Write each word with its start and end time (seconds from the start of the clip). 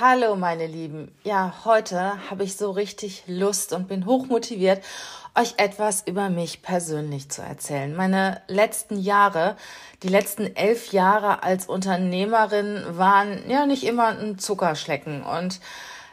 Hallo 0.00 0.36
meine 0.36 0.68
Lieben. 0.68 1.10
Ja, 1.24 1.52
heute 1.64 2.30
habe 2.30 2.44
ich 2.44 2.56
so 2.56 2.70
richtig 2.70 3.24
Lust 3.26 3.72
und 3.72 3.88
bin 3.88 4.06
hochmotiviert, 4.06 4.80
euch 5.34 5.54
etwas 5.56 6.06
über 6.06 6.30
mich 6.30 6.62
persönlich 6.62 7.30
zu 7.30 7.42
erzählen. 7.42 7.96
Meine 7.96 8.40
letzten 8.46 9.00
Jahre, 9.00 9.56
die 10.04 10.08
letzten 10.08 10.54
elf 10.54 10.92
Jahre 10.92 11.42
als 11.42 11.66
Unternehmerin 11.66 12.84
waren 12.90 13.50
ja 13.50 13.66
nicht 13.66 13.82
immer 13.82 14.06
ein 14.06 14.38
Zuckerschlecken 14.38 15.24
und 15.24 15.58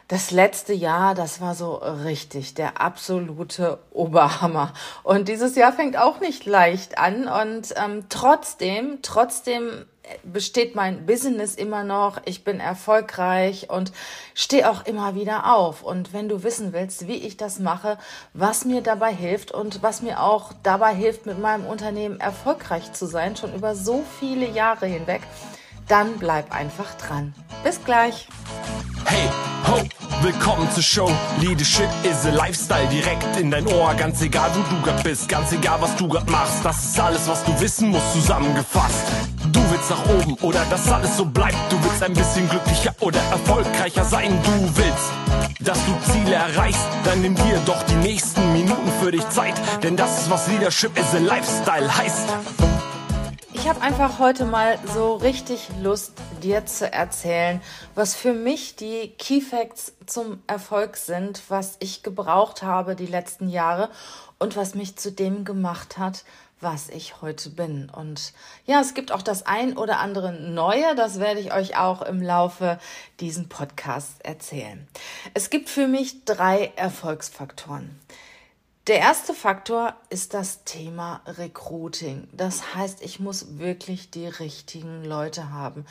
das 0.08 0.30
letzte 0.30 0.72
Jahr, 0.72 1.14
das 1.14 1.40
war 1.40 1.54
so 1.54 1.74
richtig 1.74 2.54
der 2.54 2.80
absolute 2.80 3.80
Oberhammer. 3.90 4.72
Und 5.02 5.26
dieses 5.26 5.56
Jahr 5.56 5.72
fängt 5.72 5.96
auch 5.96 6.20
nicht 6.20 6.44
leicht 6.46 6.96
an. 6.96 7.26
Und 7.26 7.74
ähm, 7.76 8.04
trotzdem, 8.08 9.00
trotzdem 9.02 9.84
besteht 10.22 10.74
mein 10.74 11.06
Business 11.06 11.54
immer 11.54 11.84
noch. 11.84 12.18
Ich 12.24 12.44
bin 12.44 12.60
erfolgreich 12.60 13.70
und 13.70 13.92
stehe 14.34 14.70
auch 14.70 14.84
immer 14.86 15.14
wieder 15.14 15.54
auf. 15.54 15.82
Und 15.82 16.12
wenn 16.12 16.28
du 16.28 16.42
wissen 16.42 16.72
willst, 16.72 17.08
wie 17.08 17.16
ich 17.16 17.36
das 17.36 17.58
mache, 17.58 17.98
was 18.32 18.64
mir 18.64 18.82
dabei 18.82 19.12
hilft 19.12 19.52
und 19.52 19.82
was 19.82 20.02
mir 20.02 20.22
auch 20.22 20.52
dabei 20.62 20.94
hilft, 20.94 21.26
mit 21.26 21.38
meinem 21.38 21.66
Unternehmen 21.66 22.20
erfolgreich 22.20 22.92
zu 22.92 23.06
sein, 23.06 23.36
schon 23.36 23.54
über 23.54 23.74
so 23.74 24.04
viele 24.18 24.48
Jahre 24.48 24.86
hinweg, 24.86 25.22
dann 25.88 26.18
bleib 26.18 26.52
einfach 26.52 26.94
dran. 26.94 27.34
Bis 27.62 27.82
gleich. 27.84 28.28
Hey, 29.04 29.30
ho, 29.68 29.82
willkommen 30.22 30.68
zur 30.72 30.82
Show. 30.82 31.10
Leadership 31.40 31.88
is 32.02 32.26
a 32.26 32.30
Lifestyle 32.30 32.88
direkt 32.88 33.36
in 33.38 33.50
dein 33.50 33.66
Ohr. 33.68 33.94
Ganz 33.94 34.20
egal, 34.20 34.50
wo 34.54 34.74
du 34.74 34.82
grad 34.82 35.02
bist, 35.04 35.28
ganz 35.28 35.52
egal, 35.52 35.80
was 35.80 35.94
du 35.96 36.08
grad 36.08 36.28
machst. 36.28 36.64
Das 36.64 36.84
ist 36.84 36.98
alles, 36.98 37.28
was 37.28 37.44
du 37.44 37.60
wissen 37.60 37.90
musst, 37.90 38.12
zusammengefasst. 38.14 39.35
Du 39.56 39.70
willst 39.70 39.88
nach 39.88 40.04
oben 40.10 40.34
oder 40.42 40.62
dass 40.68 40.92
alles 40.92 41.16
so 41.16 41.24
bleibt. 41.24 41.56
Du 41.70 41.82
willst 41.82 42.02
ein 42.02 42.12
bisschen 42.12 42.46
glücklicher 42.46 42.94
oder 43.00 43.18
erfolgreicher 43.30 44.04
sein. 44.04 44.38
Du 44.44 44.76
willst, 44.76 45.10
dass 45.60 45.78
du 45.86 46.12
Ziele 46.12 46.34
erreichst. 46.34 46.86
Dann 47.04 47.22
nimm 47.22 47.34
dir 47.34 47.58
doch 47.64 47.82
die 47.84 47.94
nächsten 47.94 48.52
Minuten 48.52 48.92
für 49.00 49.10
dich 49.10 49.26
Zeit. 49.30 49.54
Denn 49.82 49.96
das 49.96 50.20
ist, 50.20 50.30
was 50.30 50.46
Leadership 50.48 50.98
is 50.98 51.14
a 51.14 51.18
Lifestyle 51.18 51.96
heißt. 51.96 52.28
Ich 53.66 53.70
habe 53.70 53.82
einfach 53.82 54.20
heute 54.20 54.44
mal 54.44 54.78
so 54.94 55.16
richtig 55.16 55.68
Lust, 55.82 56.12
dir 56.40 56.66
zu 56.66 56.92
erzählen, 56.92 57.60
was 57.96 58.14
für 58.14 58.32
mich 58.32 58.76
die 58.76 59.08
Key 59.18 59.40
Facts 59.40 59.92
zum 60.06 60.40
Erfolg 60.46 60.96
sind, 60.96 61.42
was 61.48 61.74
ich 61.80 62.04
gebraucht 62.04 62.62
habe 62.62 62.94
die 62.94 63.06
letzten 63.06 63.48
Jahre 63.48 63.90
und 64.38 64.54
was 64.56 64.76
mich 64.76 64.94
zu 64.94 65.10
dem 65.10 65.44
gemacht 65.44 65.98
hat, 65.98 66.22
was 66.60 66.90
ich 66.90 67.20
heute 67.22 67.50
bin. 67.50 67.90
Und 67.90 68.34
ja, 68.66 68.80
es 68.80 68.94
gibt 68.94 69.10
auch 69.10 69.22
das 69.22 69.44
ein 69.46 69.76
oder 69.76 69.98
andere 69.98 70.32
Neue, 70.32 70.94
das 70.94 71.18
werde 71.18 71.40
ich 71.40 71.52
euch 71.52 71.76
auch 71.76 72.02
im 72.02 72.22
Laufe 72.22 72.78
diesen 73.18 73.48
Podcasts 73.48 74.20
erzählen. 74.20 74.86
Es 75.34 75.50
gibt 75.50 75.68
für 75.68 75.88
mich 75.88 76.24
drei 76.24 76.72
Erfolgsfaktoren. 76.76 77.98
Der 78.86 79.00
erste 79.00 79.34
Faktor 79.34 79.96
ist 80.10 80.32
das 80.32 80.62
Thema 80.62 81.20
Recruiting. 81.26 82.28
Das 82.32 82.76
heißt, 82.76 83.02
ich 83.02 83.18
muss 83.18 83.58
wirklich 83.58 84.12
die 84.12 84.28
richtigen 84.28 85.04
Leute 85.04 85.50
haben. 85.50 85.84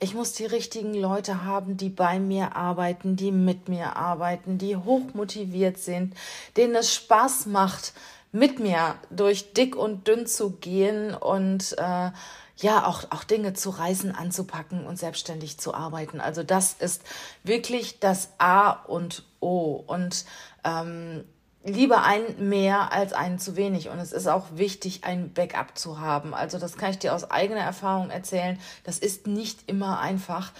Ich 0.00 0.12
muss 0.12 0.34
die 0.34 0.44
richtigen 0.44 0.92
Leute 0.92 1.44
haben, 1.44 1.78
die 1.78 1.88
bei 1.88 2.18
mir 2.18 2.54
arbeiten, 2.54 3.16
die 3.16 3.32
mit 3.32 3.70
mir 3.70 3.96
arbeiten, 3.96 4.58
die 4.58 4.76
hochmotiviert 4.76 5.78
sind, 5.78 6.14
denen 6.58 6.74
es 6.74 6.94
Spaß 6.94 7.46
macht, 7.46 7.94
mit 8.32 8.58
mir 8.58 8.96
durch 9.08 9.54
dick 9.54 9.74
und 9.74 10.06
dünn 10.06 10.26
zu 10.26 10.50
gehen 10.50 11.14
und 11.14 11.72
äh, 11.78 12.10
ja, 12.58 12.86
auch, 12.86 13.04
auch 13.08 13.24
Dinge 13.24 13.54
zu 13.54 13.70
reißen, 13.70 14.14
anzupacken 14.14 14.84
und 14.84 14.98
selbstständig 14.98 15.56
zu 15.56 15.72
arbeiten. 15.72 16.20
Also 16.20 16.42
das 16.42 16.74
ist 16.74 17.00
wirklich 17.44 17.98
das 17.98 18.28
A 18.36 18.72
und 18.72 19.24
O. 19.40 19.82
Und 19.86 20.26
ähm, 20.64 21.24
lieber 21.64 22.02
ein 22.02 22.48
mehr 22.48 22.92
als 22.92 23.12
einen 23.12 23.38
zu 23.38 23.56
wenig. 23.56 23.88
Und 23.88 23.98
es 23.98 24.12
ist 24.12 24.26
auch 24.26 24.46
wichtig, 24.54 25.04
ein 25.04 25.32
Backup 25.32 25.78
zu 25.78 26.00
haben. 26.00 26.34
Also 26.34 26.58
das 26.58 26.76
kann 26.76 26.90
ich 26.90 26.98
dir 26.98 27.14
aus 27.14 27.30
eigener 27.30 27.60
Erfahrung 27.60 28.10
erzählen. 28.10 28.58
Das 28.84 28.98
ist 28.98 29.26
nicht 29.26 29.68
immer 29.68 30.00
einfach. 30.00 30.52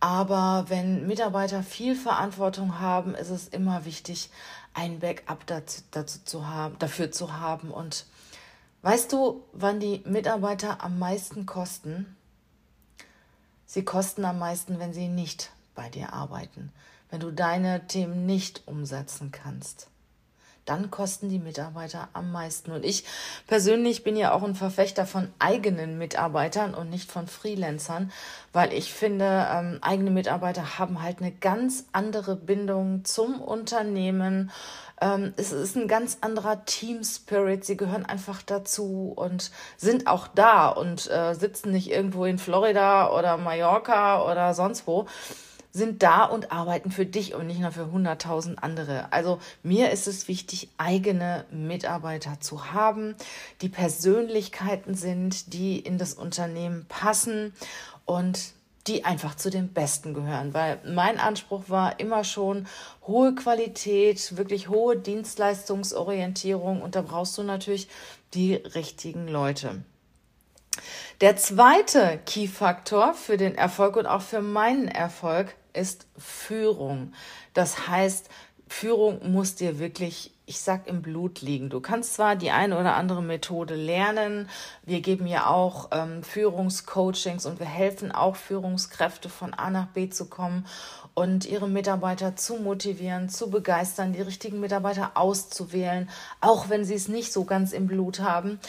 Aber 0.00 0.64
wenn 0.68 1.06
Mitarbeiter 1.06 1.62
viel 1.62 1.94
Verantwortung 1.94 2.80
haben, 2.80 3.14
ist 3.14 3.28
es 3.28 3.48
immer 3.48 3.84
wichtig, 3.84 4.30
ein 4.72 5.00
Backup 5.00 5.46
dazu, 5.46 5.82
dazu 5.90 6.20
zu 6.24 6.48
haben, 6.48 6.78
dafür 6.78 7.12
zu 7.12 7.38
haben. 7.38 7.70
Und 7.70 8.06
weißt 8.80 9.12
du, 9.12 9.44
wann 9.52 9.78
die 9.78 10.02
Mitarbeiter 10.06 10.82
am 10.82 10.98
meisten 10.98 11.44
kosten? 11.44 12.16
Sie 13.66 13.84
kosten 13.84 14.24
am 14.24 14.38
meisten, 14.38 14.78
wenn 14.78 14.94
sie 14.94 15.08
nicht 15.08 15.50
bei 15.74 15.90
dir 15.90 16.14
arbeiten, 16.14 16.72
wenn 17.10 17.20
du 17.20 17.30
deine 17.30 17.86
Themen 17.86 18.24
nicht 18.24 18.66
umsetzen 18.66 19.30
kannst 19.32 19.90
dann 20.70 20.90
kosten 20.90 21.28
die 21.28 21.40
Mitarbeiter 21.40 22.08
am 22.12 22.30
meisten. 22.30 22.70
Und 22.70 22.84
ich 22.84 23.04
persönlich 23.48 24.04
bin 24.04 24.16
ja 24.16 24.32
auch 24.32 24.44
ein 24.44 24.54
Verfechter 24.54 25.04
von 25.04 25.28
eigenen 25.40 25.98
Mitarbeitern 25.98 26.74
und 26.74 26.90
nicht 26.90 27.10
von 27.10 27.26
Freelancern, 27.26 28.12
weil 28.52 28.72
ich 28.72 28.92
finde, 28.92 29.48
ähm, 29.52 29.78
eigene 29.82 30.10
Mitarbeiter 30.12 30.78
haben 30.78 31.02
halt 31.02 31.20
eine 31.20 31.32
ganz 31.32 31.86
andere 31.92 32.36
Bindung 32.36 33.04
zum 33.04 33.40
Unternehmen. 33.40 34.52
Ähm, 35.00 35.32
es 35.36 35.50
ist 35.50 35.76
ein 35.76 35.88
ganz 35.88 36.18
anderer 36.20 36.64
Team 36.66 37.02
Spirit. 37.02 37.64
Sie 37.64 37.76
gehören 37.76 38.06
einfach 38.06 38.40
dazu 38.42 39.12
und 39.16 39.50
sind 39.76 40.06
auch 40.06 40.28
da 40.28 40.68
und 40.68 41.10
äh, 41.10 41.34
sitzen 41.34 41.72
nicht 41.72 41.90
irgendwo 41.90 42.26
in 42.26 42.38
Florida 42.38 43.10
oder 43.10 43.36
Mallorca 43.38 44.22
oder 44.30 44.54
sonst 44.54 44.86
wo 44.86 45.06
sind 45.72 46.02
da 46.02 46.24
und 46.24 46.52
arbeiten 46.52 46.90
für 46.90 47.06
dich 47.06 47.34
und 47.34 47.46
nicht 47.46 47.60
nur 47.60 47.72
für 47.72 47.84
100.000 47.84 48.56
andere. 48.56 49.12
Also 49.12 49.38
mir 49.62 49.90
ist 49.90 50.08
es 50.08 50.28
wichtig, 50.28 50.68
eigene 50.78 51.44
Mitarbeiter 51.50 52.40
zu 52.40 52.72
haben, 52.72 53.14
die 53.60 53.68
Persönlichkeiten 53.68 54.94
sind, 54.94 55.52
die 55.52 55.78
in 55.78 55.98
das 55.98 56.14
Unternehmen 56.14 56.86
passen 56.88 57.52
und 58.04 58.52
die 58.86 59.04
einfach 59.04 59.36
zu 59.36 59.50
den 59.50 59.72
Besten 59.72 60.14
gehören, 60.14 60.54
weil 60.54 60.80
mein 60.84 61.20
Anspruch 61.20 61.64
war 61.68 62.00
immer 62.00 62.24
schon 62.24 62.66
hohe 63.06 63.34
Qualität, 63.34 64.36
wirklich 64.36 64.68
hohe 64.68 64.96
Dienstleistungsorientierung 64.96 66.80
und 66.82 66.96
da 66.96 67.02
brauchst 67.02 67.36
du 67.38 67.42
natürlich 67.42 67.88
die 68.34 68.54
richtigen 68.54 69.28
Leute. 69.28 69.82
Der 71.20 71.36
zweite 71.36 72.18
Key-Faktor 72.24 73.12
für 73.12 73.36
den 73.36 73.54
Erfolg 73.54 73.96
und 73.96 74.06
auch 74.06 74.22
für 74.22 74.40
meinen 74.40 74.88
Erfolg 74.88 75.54
ist 75.72 76.06
Führung. 76.16 77.12
Das 77.54 77.88
heißt, 77.88 78.28
Führung 78.72 79.32
muss 79.32 79.56
dir 79.56 79.80
wirklich, 79.80 80.32
ich 80.46 80.60
sag, 80.60 80.86
im 80.86 81.02
Blut 81.02 81.40
liegen. 81.40 81.70
Du 81.70 81.80
kannst 81.80 82.14
zwar 82.14 82.36
die 82.36 82.52
eine 82.52 82.78
oder 82.78 82.94
andere 82.94 83.20
Methode 83.20 83.74
lernen. 83.74 84.48
Wir 84.84 85.00
geben 85.00 85.26
ja 85.26 85.48
auch 85.48 85.88
ähm, 85.90 86.22
Führungscoachings 86.22 87.46
und 87.46 87.58
wir 87.58 87.66
helfen 87.66 88.12
auch 88.12 88.36
Führungskräfte 88.36 89.28
von 89.28 89.54
A 89.54 89.70
nach 89.70 89.88
B 89.88 90.08
zu 90.08 90.26
kommen 90.26 90.66
und 91.14 91.46
ihre 91.46 91.68
Mitarbeiter 91.68 92.36
zu 92.36 92.54
motivieren, 92.58 93.28
zu 93.28 93.50
begeistern, 93.50 94.12
die 94.12 94.22
richtigen 94.22 94.60
Mitarbeiter 94.60 95.12
auszuwählen, 95.16 96.08
auch 96.40 96.68
wenn 96.68 96.84
sie 96.84 96.94
es 96.94 97.08
nicht 97.08 97.32
so 97.32 97.44
ganz 97.44 97.72
im 97.72 97.88
Blut 97.88 98.20
haben. 98.20 98.60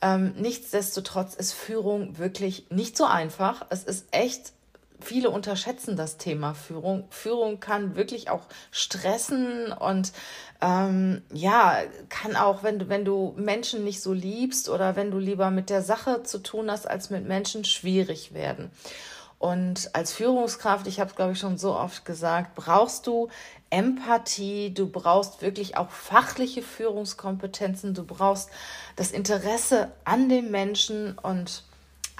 Ähm, 0.00 0.32
nichtsdestotrotz 0.38 1.34
ist 1.34 1.52
Führung 1.52 2.16
wirklich 2.16 2.66
nicht 2.70 2.96
so 2.96 3.04
einfach. 3.04 3.66
Es 3.68 3.84
ist 3.84 4.06
echt 4.10 4.54
viele 5.00 5.30
unterschätzen 5.30 5.96
das 5.96 6.16
Thema 6.16 6.54
Führung. 6.54 7.04
Führung 7.10 7.60
kann 7.60 7.96
wirklich 7.96 8.30
auch 8.30 8.42
stressen 8.70 9.72
und 9.72 10.12
ähm, 10.60 11.22
ja, 11.32 11.78
kann 12.08 12.36
auch, 12.36 12.62
wenn 12.62 12.78
du, 12.78 12.88
wenn 12.88 13.04
du 13.04 13.34
Menschen 13.36 13.84
nicht 13.84 14.02
so 14.02 14.12
liebst 14.12 14.68
oder 14.68 14.96
wenn 14.96 15.10
du 15.10 15.18
lieber 15.18 15.50
mit 15.50 15.70
der 15.70 15.82
Sache 15.82 16.22
zu 16.22 16.38
tun 16.38 16.70
hast 16.70 16.88
als 16.88 17.10
mit 17.10 17.26
Menschen, 17.26 17.64
schwierig 17.64 18.34
werden. 18.34 18.70
Und 19.38 19.94
als 19.94 20.12
Führungskraft, 20.12 20.86
ich 20.86 21.00
habe 21.00 21.08
es 21.08 21.16
glaube 21.16 21.32
ich 21.32 21.38
schon 21.38 21.56
so 21.56 21.74
oft 21.74 22.04
gesagt, 22.04 22.54
brauchst 22.54 23.06
du 23.06 23.30
Empathie, 23.70 24.74
du 24.74 24.86
brauchst 24.86 25.40
wirklich 25.40 25.78
auch 25.78 25.90
fachliche 25.90 26.60
Führungskompetenzen, 26.60 27.94
du 27.94 28.04
brauchst 28.04 28.50
das 28.96 29.12
Interesse 29.12 29.92
an 30.04 30.28
dem 30.28 30.50
Menschen 30.50 31.16
und 31.18 31.64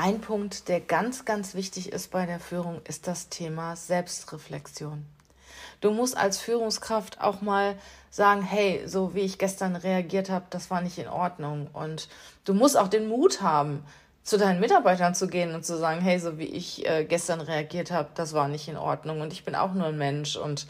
ein 0.01 0.23
Punkt, 0.23 0.69
der 0.69 0.81
ganz, 0.81 1.27
ganz 1.27 1.55
wichtig 1.55 1.93
ist 1.93 2.11
bei 2.11 2.25
der 2.25 2.41
Führung, 2.41 2.81
ist 2.89 3.07
das 3.07 3.29
Thema 3.29 3.77
Selbstreflexion. 3.77 5.05
Du 5.83 5.91
musst 5.91 6.17
als 6.17 6.39
Führungskraft 6.39 7.21
auch 7.21 7.43
mal 7.43 7.77
sagen, 8.09 8.41
hey, 8.41 8.83
so 8.87 9.15
wie 9.15 9.21
ich 9.21 9.37
gestern 9.37 9.77
reagiert 9.77 10.31
habe, 10.31 10.47
das 10.49 10.71
war 10.71 10.81
nicht 10.81 10.97
in 10.97 11.07
Ordnung. 11.07 11.69
Und 11.75 12.09
du 12.47 12.55
musst 12.55 12.79
auch 12.79 12.89
den 12.89 13.09
Mut 13.09 13.43
haben, 13.43 13.85
zu 14.23 14.39
deinen 14.39 14.61
Mitarbeitern 14.61 15.15
zu 15.15 15.29
gehen 15.29 15.55
und 15.55 15.67
zu 15.67 15.77
sagen, 15.77 16.01
hey, 16.01 16.19
so 16.19 16.39
wie 16.39 16.45
ich 16.45 16.87
äh, 16.89 17.05
gestern 17.05 17.43
reagiert 17.43 17.91
habe, 17.91 18.09
das 18.15 18.33
war 18.33 18.49
nicht 18.49 18.69
in 18.69 18.79
Ordnung 18.79 19.21
und 19.21 19.35
ich 19.35 19.45
bin 19.45 19.55
auch 19.55 19.75
nur 19.75 19.89
ein 19.89 19.99
Mensch 19.99 20.37
und 20.37 20.67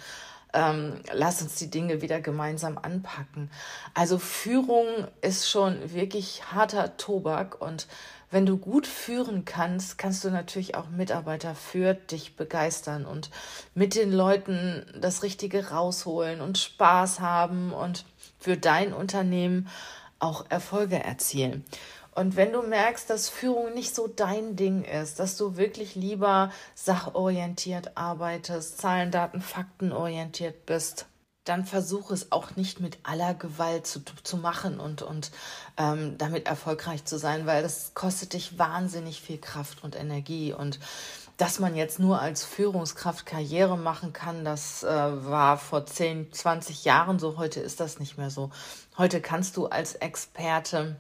ähm, 0.53 1.03
lass 1.12 1.41
uns 1.43 1.55
die 1.55 1.71
Dinge 1.71 2.03
wieder 2.03 2.21
gemeinsam 2.21 2.79
anpacken. 2.79 3.50
Also 3.94 4.19
Führung 4.19 4.87
ist 5.21 5.49
schon 5.49 5.93
wirklich 5.93 6.53
harter 6.53 6.97
Tobak 6.97 7.61
und 7.61 7.87
wenn 8.31 8.47
du 8.47 8.56
gut 8.56 8.87
führen 8.87 9.44
kannst, 9.44 9.99
kannst 9.99 10.23
du 10.25 10.31
natürlich 10.31 10.77
auch 10.77 10.88
Mitarbeiter 10.88 11.55
für 11.55 11.94
dich 11.94 12.37
begeistern 12.37 13.05
und 13.05 13.31
mit 13.75 13.94
den 13.94 14.12
Leuten 14.12 14.87
das 15.00 15.23
Richtige 15.23 15.71
rausholen 15.71 16.41
und 16.41 16.59
Spaß 16.59 17.21
haben 17.21 17.73
und 17.73 18.05
für 18.38 18.56
dein 18.56 18.93
Unternehmen 18.93 19.69
auch 20.21 20.47
Erfolge 20.49 21.03
erzielen. 21.03 21.65
Und 22.15 22.37
wenn 22.37 22.53
du 22.53 22.62
merkst, 22.62 23.09
dass 23.09 23.29
Führung 23.29 23.73
nicht 23.75 23.94
so 23.94 24.06
dein 24.06 24.56
Ding 24.56 24.85
ist, 24.85 25.21
dass 25.21 25.37
du 25.37 25.56
wirklich 25.56 25.94
lieber 25.94 26.50
sachorientiert 26.75 27.97
arbeitest, 27.97 28.79
Zahlen, 28.79 29.11
Daten, 29.11 29.41
Fakten 29.41 29.93
orientiert 29.93 30.67
bist, 30.67 31.06
dann 31.45 31.65
versuche 31.65 32.13
es 32.13 32.33
auch 32.33 32.57
nicht 32.57 32.81
mit 32.81 32.99
aller 33.03 33.35
Gewalt 33.35 33.87
zu, 33.87 34.01
zu 34.23 34.37
machen 34.37 34.79
und, 34.79 35.03
und 35.03 35.31
ähm, 35.79 36.19
damit 36.19 36.47
erfolgreich 36.47 37.05
zu 37.05 37.19
sein, 37.19 37.47
weil 37.47 37.63
das 37.63 37.95
kostet 37.95 38.35
dich 38.35 38.59
wahnsinnig 38.59 39.21
viel 39.23 39.39
Kraft 39.39 39.83
und 39.83 39.97
Energie. 39.97 40.53
Und 40.53 40.79
dass 41.39 41.59
man 41.59 41.75
jetzt 41.75 41.99
nur 41.99 42.21
als 42.21 42.45
Führungskraft 42.45 43.25
Karriere 43.25 43.79
machen 43.79 44.13
kann, 44.13 44.45
das 44.45 44.83
äh, 44.83 44.89
war 44.89 45.57
vor 45.57 45.87
10, 45.87 46.33
20 46.33 46.85
Jahren 46.85 47.19
so. 47.19 47.39
Heute 47.39 47.61
ist 47.61 47.81
das 47.81 47.99
nicht 47.99 48.19
mehr 48.19 48.31
so. 48.31 48.51
Heute 48.99 49.23
kannst 49.23 49.57
du 49.57 49.67
als 49.67 49.95
Experte 49.95 50.97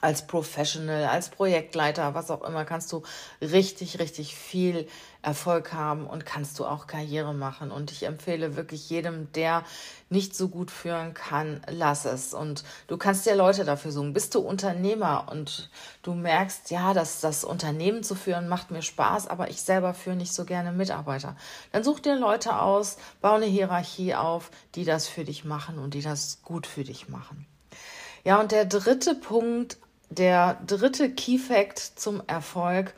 als 0.00 0.26
Professional, 0.26 1.04
als 1.04 1.28
Projektleiter, 1.28 2.14
was 2.14 2.30
auch 2.30 2.42
immer, 2.42 2.64
kannst 2.64 2.92
du 2.92 3.02
richtig, 3.40 3.98
richtig 3.98 4.34
viel 4.34 4.86
Erfolg 5.22 5.72
haben 5.72 6.06
und 6.06 6.24
kannst 6.24 6.58
du 6.58 6.66
auch 6.66 6.86
Karriere 6.86 7.34
machen. 7.34 7.72
Und 7.72 7.90
ich 7.90 8.04
empfehle 8.04 8.54
wirklich 8.54 8.88
jedem, 8.88 9.32
der 9.32 9.64
nicht 10.08 10.36
so 10.36 10.48
gut 10.48 10.70
führen 10.70 11.14
kann, 11.14 11.60
lass 11.68 12.04
es. 12.04 12.32
Und 12.32 12.62
du 12.86 12.96
kannst 12.96 13.26
dir 13.26 13.34
Leute 13.34 13.64
dafür 13.64 13.90
suchen. 13.90 14.12
Bist 14.12 14.36
du 14.36 14.38
Unternehmer 14.38 15.26
und 15.30 15.68
du 16.02 16.14
merkst, 16.14 16.70
ja, 16.70 16.94
dass 16.94 17.20
das 17.20 17.42
Unternehmen 17.42 18.04
zu 18.04 18.14
führen 18.14 18.46
macht 18.48 18.70
mir 18.70 18.82
Spaß, 18.82 19.26
aber 19.26 19.50
ich 19.50 19.62
selber 19.62 19.94
führe 19.94 20.14
nicht 20.14 20.32
so 20.32 20.44
gerne 20.44 20.70
Mitarbeiter. 20.70 21.36
Dann 21.72 21.82
such 21.82 21.98
dir 21.98 22.14
Leute 22.14 22.60
aus, 22.60 22.96
bau 23.20 23.34
eine 23.34 23.46
Hierarchie 23.46 24.14
auf, 24.14 24.52
die 24.76 24.84
das 24.84 25.08
für 25.08 25.24
dich 25.24 25.44
machen 25.44 25.80
und 25.80 25.94
die 25.94 26.02
das 26.02 26.40
gut 26.42 26.68
für 26.68 26.84
dich 26.84 27.08
machen. 27.08 27.46
Ja, 28.22 28.40
und 28.40 28.52
der 28.52 28.64
dritte 28.64 29.14
Punkt 29.14 29.78
der 30.10 30.54
dritte 30.66 31.10
Key 31.10 31.38
Fact 31.38 31.78
zum 31.78 32.22
Erfolg 32.26 32.94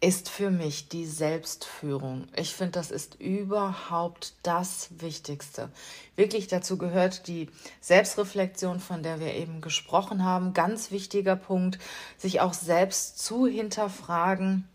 ist 0.00 0.28
für 0.28 0.50
mich 0.50 0.88
die 0.90 1.06
Selbstführung. 1.06 2.28
Ich 2.36 2.54
finde, 2.54 2.72
das 2.72 2.90
ist 2.90 3.14
überhaupt 3.20 4.34
das 4.42 4.88
Wichtigste. 4.98 5.70
Wirklich 6.14 6.46
dazu 6.46 6.76
gehört 6.76 7.26
die 7.26 7.48
Selbstreflexion, 7.80 8.80
von 8.80 9.02
der 9.02 9.18
wir 9.18 9.32
eben 9.32 9.62
gesprochen 9.62 10.22
haben. 10.22 10.52
Ganz 10.52 10.90
wichtiger 10.90 11.36
Punkt, 11.36 11.78
sich 12.18 12.42
auch 12.42 12.52
selbst 12.52 13.18
zu 13.18 13.46
hinterfragen. 13.46 14.68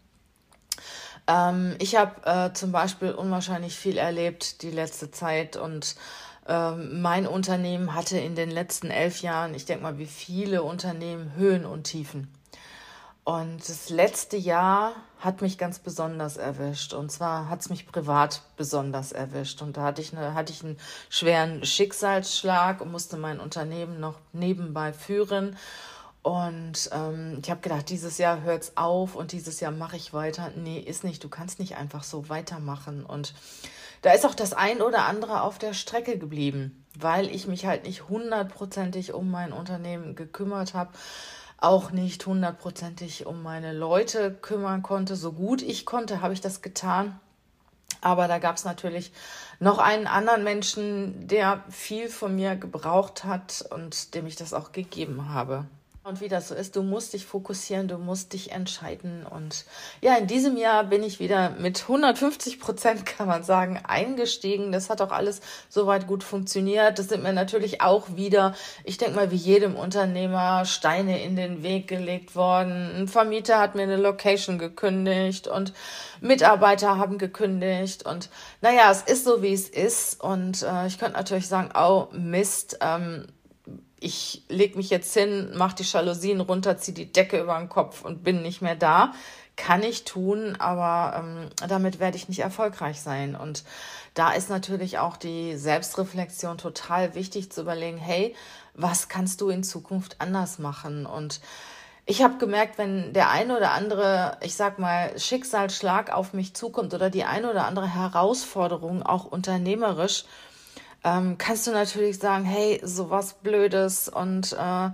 Ähm, 1.28 1.76
ich 1.78 1.96
habe 1.96 2.26
äh, 2.26 2.54
zum 2.54 2.72
Beispiel 2.72 3.12
unwahrscheinlich 3.12 3.78
viel 3.78 3.98
erlebt 3.98 4.64
die 4.64 4.72
letzte 4.72 5.12
Zeit 5.12 5.58
und 5.58 5.96
ähm, 6.50 7.02
mein 7.02 7.28
Unternehmen 7.28 7.94
hatte 7.94 8.18
in 8.18 8.36
den 8.36 8.50
letzten 8.50 8.90
elf 8.90 9.22
Jahren, 9.22 9.54
ich 9.54 9.66
denke 9.66 9.84
mal, 9.84 10.00
wie 10.00 10.08
viele 10.08 10.64
Unternehmen, 10.64 11.34
Höhen 11.36 11.64
und 11.64 11.84
Tiefen. 11.84 12.28
Und 13.24 13.70
das 13.70 13.92
letzte 13.92 14.38
Jahr 14.38 14.94
hat 15.20 15.42
mich 15.42 15.60
ganz 15.60 15.78
besonders 15.78 16.38
erwischt. 16.38 16.96
Und 16.96 17.12
zwar 17.12 17.48
hat 17.48 17.62
es 17.62 17.70
mich 17.70 17.86
privat 17.86 18.42
besonders 18.58 19.12
erwischt. 19.12 19.62
Und 19.62 19.78
da 19.78 19.84
hatte 19.84 20.02
ich, 20.02 20.18
eine, 20.18 20.34
hatte 20.34 20.52
ich 20.52 20.64
einen 20.64 20.78
schweren 21.10 21.64
Schicksalsschlag 21.64 22.82
und 22.82 22.92
musste 22.92 23.18
mein 23.18 23.40
Unternehmen 23.40 24.00
noch 24.00 24.16
nebenbei 24.34 24.92
führen. 24.92 25.56
Und 26.24 26.90
ähm, 26.92 27.38
ich 27.44 27.52
habe 27.52 27.62
gedacht, 27.62 27.90
dieses 27.90 28.18
Jahr 28.18 28.42
hört 28.42 28.64
es 28.64 28.78
auf 28.78 29.14
und 29.16 29.32
dieses 29.32 29.60
Jahr 29.60 29.72
mache 29.72 29.98
ich 29.98 30.12
weiter. 30.12 30.52
Nee, 30.56 30.80
ist 30.80 31.04
nicht. 31.04 31.24
Du 31.24 31.30
kannst 31.30 31.60
nicht 31.60 31.78
einfach 31.78 32.04
so 32.04 32.30
weitermachen. 32.30 33.06
Und 33.06 33.36
da 34.02 34.12
ist 34.14 34.26
auch 34.26 34.36
das 34.36 34.54
ein 34.54 34.82
oder 34.82 35.06
andere 35.06 35.42
auf 35.42 35.58
der 35.58 35.74
Strecke 35.74 36.18
geblieben, 36.18 36.86
weil 36.98 37.30
ich 37.30 37.48
mich 37.48 37.66
halt 37.66 37.86
nicht 37.86 38.10
hundertprozentig 38.10 39.14
um 39.14 39.30
mein 39.30 39.52
Unternehmen 39.52 40.16
gekümmert 40.16 40.74
habe, 40.74 40.92
auch 41.58 41.92
nicht 41.92 42.26
hundertprozentig 42.26 43.26
um 43.26 43.44
meine 43.44 43.74
Leute 43.74 44.34
kümmern 44.34 44.82
konnte. 44.82 45.16
So 45.16 45.34
gut 45.34 45.62
ich 45.62 45.86
konnte, 45.86 46.22
habe 46.22 46.34
ich 46.34 46.42
das 46.42 46.62
getan. 46.62 47.20
Aber 48.02 48.30
da 48.30 48.40
gab 48.40 48.56
es 48.56 48.64
natürlich 48.64 49.12
noch 49.60 49.78
einen 49.78 50.08
anderen 50.08 50.46
Menschen, 50.46 51.28
der 51.28 51.64
viel 51.70 52.08
von 52.08 52.34
mir 52.34 52.56
gebraucht 52.56 53.26
hat 53.26 53.66
und 53.72 54.16
dem 54.16 54.26
ich 54.26 54.38
das 54.38 54.54
auch 54.54 54.72
gegeben 54.72 55.30
habe. 55.30 55.66
Und 56.10 56.22
wie 56.22 56.28
das 56.28 56.48
so 56.48 56.56
ist, 56.56 56.76
du 56.76 56.82
musst 56.82 57.14
dich 57.14 57.28
fokussieren, 57.28 57.88
du 57.88 58.00
musst 58.00 58.34
dich 58.34 58.52
entscheiden. 58.52 59.28
Und 59.28 59.66
ja, 60.02 60.16
in 60.16 60.26
diesem 60.26 60.58
Jahr 60.58 60.84
bin 60.84 61.04
ich 61.04 61.20
wieder 61.20 61.52
mit 61.52 61.84
150 61.84 62.60
Prozent, 62.60 63.06
kann 63.06 63.28
man 63.28 63.44
sagen, 63.44 63.80
eingestiegen. 63.88 64.72
Das 64.72 64.90
hat 64.90 65.02
auch 65.02 65.12
alles 65.12 65.40
soweit 65.70 66.08
gut 66.08 66.24
funktioniert. 66.24 66.98
Das 66.98 67.10
sind 67.10 67.22
mir 67.22 67.32
natürlich 67.32 67.82
auch 67.82 68.16
wieder, 68.16 68.56
ich 68.84 68.98
denke 68.98 69.18
mal, 69.18 69.30
wie 69.30 69.36
jedem 69.36 69.76
Unternehmer 69.76 70.66
Steine 70.66 71.24
in 71.24 71.36
den 71.36 71.62
Weg 71.62 71.88
gelegt 71.88 72.36
worden. 72.36 72.90
Ein 73.02 73.08
Vermieter 73.08 73.60
hat 73.60 73.76
mir 73.76 73.84
eine 73.84 73.98
Location 73.98 74.58
gekündigt 74.58 75.48
und 75.48 75.74
Mitarbeiter 76.22 76.98
haben 76.98 77.20
gekündigt. 77.20 78.04
Und 78.04 78.30
naja, 78.62 78.90
es 78.90 79.04
ist 79.04 79.26
so, 79.26 79.44
wie 79.44 79.54
es 79.54 79.70
ist. 79.70 80.20
Und 80.24 80.64
äh, 80.64 80.88
ich 80.88 80.98
könnte 80.98 81.18
natürlich 81.18 81.48
sagen, 81.48 81.70
oh 81.76 82.08
Mist, 82.14 82.80
ähm, 82.82 83.28
ich 84.02 84.44
lege 84.50 84.78
mich 84.78 84.90
jetzt 84.90 85.14
hin, 85.14 85.52
mache 85.56 85.76
die 85.76 85.84
Jalousien 85.84 86.42
runter, 86.42 86.78
ziehe 86.78 86.96
die 86.96 87.12
Decke 87.12 87.40
über 87.40 87.58
den 87.58 87.70
Kopf 87.70 88.04
und 88.04 88.24
bin 88.24 88.42
nicht 88.42 88.62
mehr 88.62 88.76
da. 88.76 89.14
Kann 89.56 89.84
ich 89.84 90.06
tun, 90.06 90.56
aber 90.58 91.18
ähm, 91.20 91.50
damit 91.68 92.00
werde 92.00 92.16
ich 92.16 92.30
nicht 92.30 92.40
erfolgreich 92.40 93.02
sein. 93.02 93.36
Und 93.36 93.64
da 94.14 94.32
ist 94.32 94.50
natürlich 94.50 95.00
auch 95.00 95.18
die 95.18 95.58
Selbstreflexion 95.58 96.58
total 96.58 97.14
wichtig 97.14 97.52
zu 97.52 97.62
überlegen, 97.62 97.98
hey, 97.98 98.36
was 98.74 99.10
kannst 99.10 99.42
du 99.42 99.50
in 99.50 99.64
Zukunft 99.64 100.16
anders 100.20 100.60
machen? 100.60 101.06
Und 101.06 101.42
ich 102.06 102.24
habe 102.24 102.38
gemerkt, 102.38 102.78
wenn 102.78 103.14
der 103.14 103.30
eine 103.30 103.56
oder 103.58 103.74
andere, 103.74 104.38
ich 104.42 104.56
sag 104.56 104.80
mal, 104.80 105.18
Schicksalsschlag 105.20 106.12
auf 106.12 106.34
mich 106.34 106.54
zukommt 106.54 106.94
oder 106.94 107.10
die 107.10 107.26
eine 107.26 107.52
oder 107.52 107.66
andere 107.66 107.94
Herausforderung, 107.94 109.04
auch 109.04 109.26
unternehmerisch, 109.26 110.24
ähm, 111.04 111.38
kannst 111.38 111.68
du 111.68 111.72
natürlich 111.72 112.20
sagen, 112.20 112.46
hey, 112.46 112.82
sowas 112.84 113.36
Blödes 113.42 114.10
und 114.10 114.54
äh, 114.54 114.90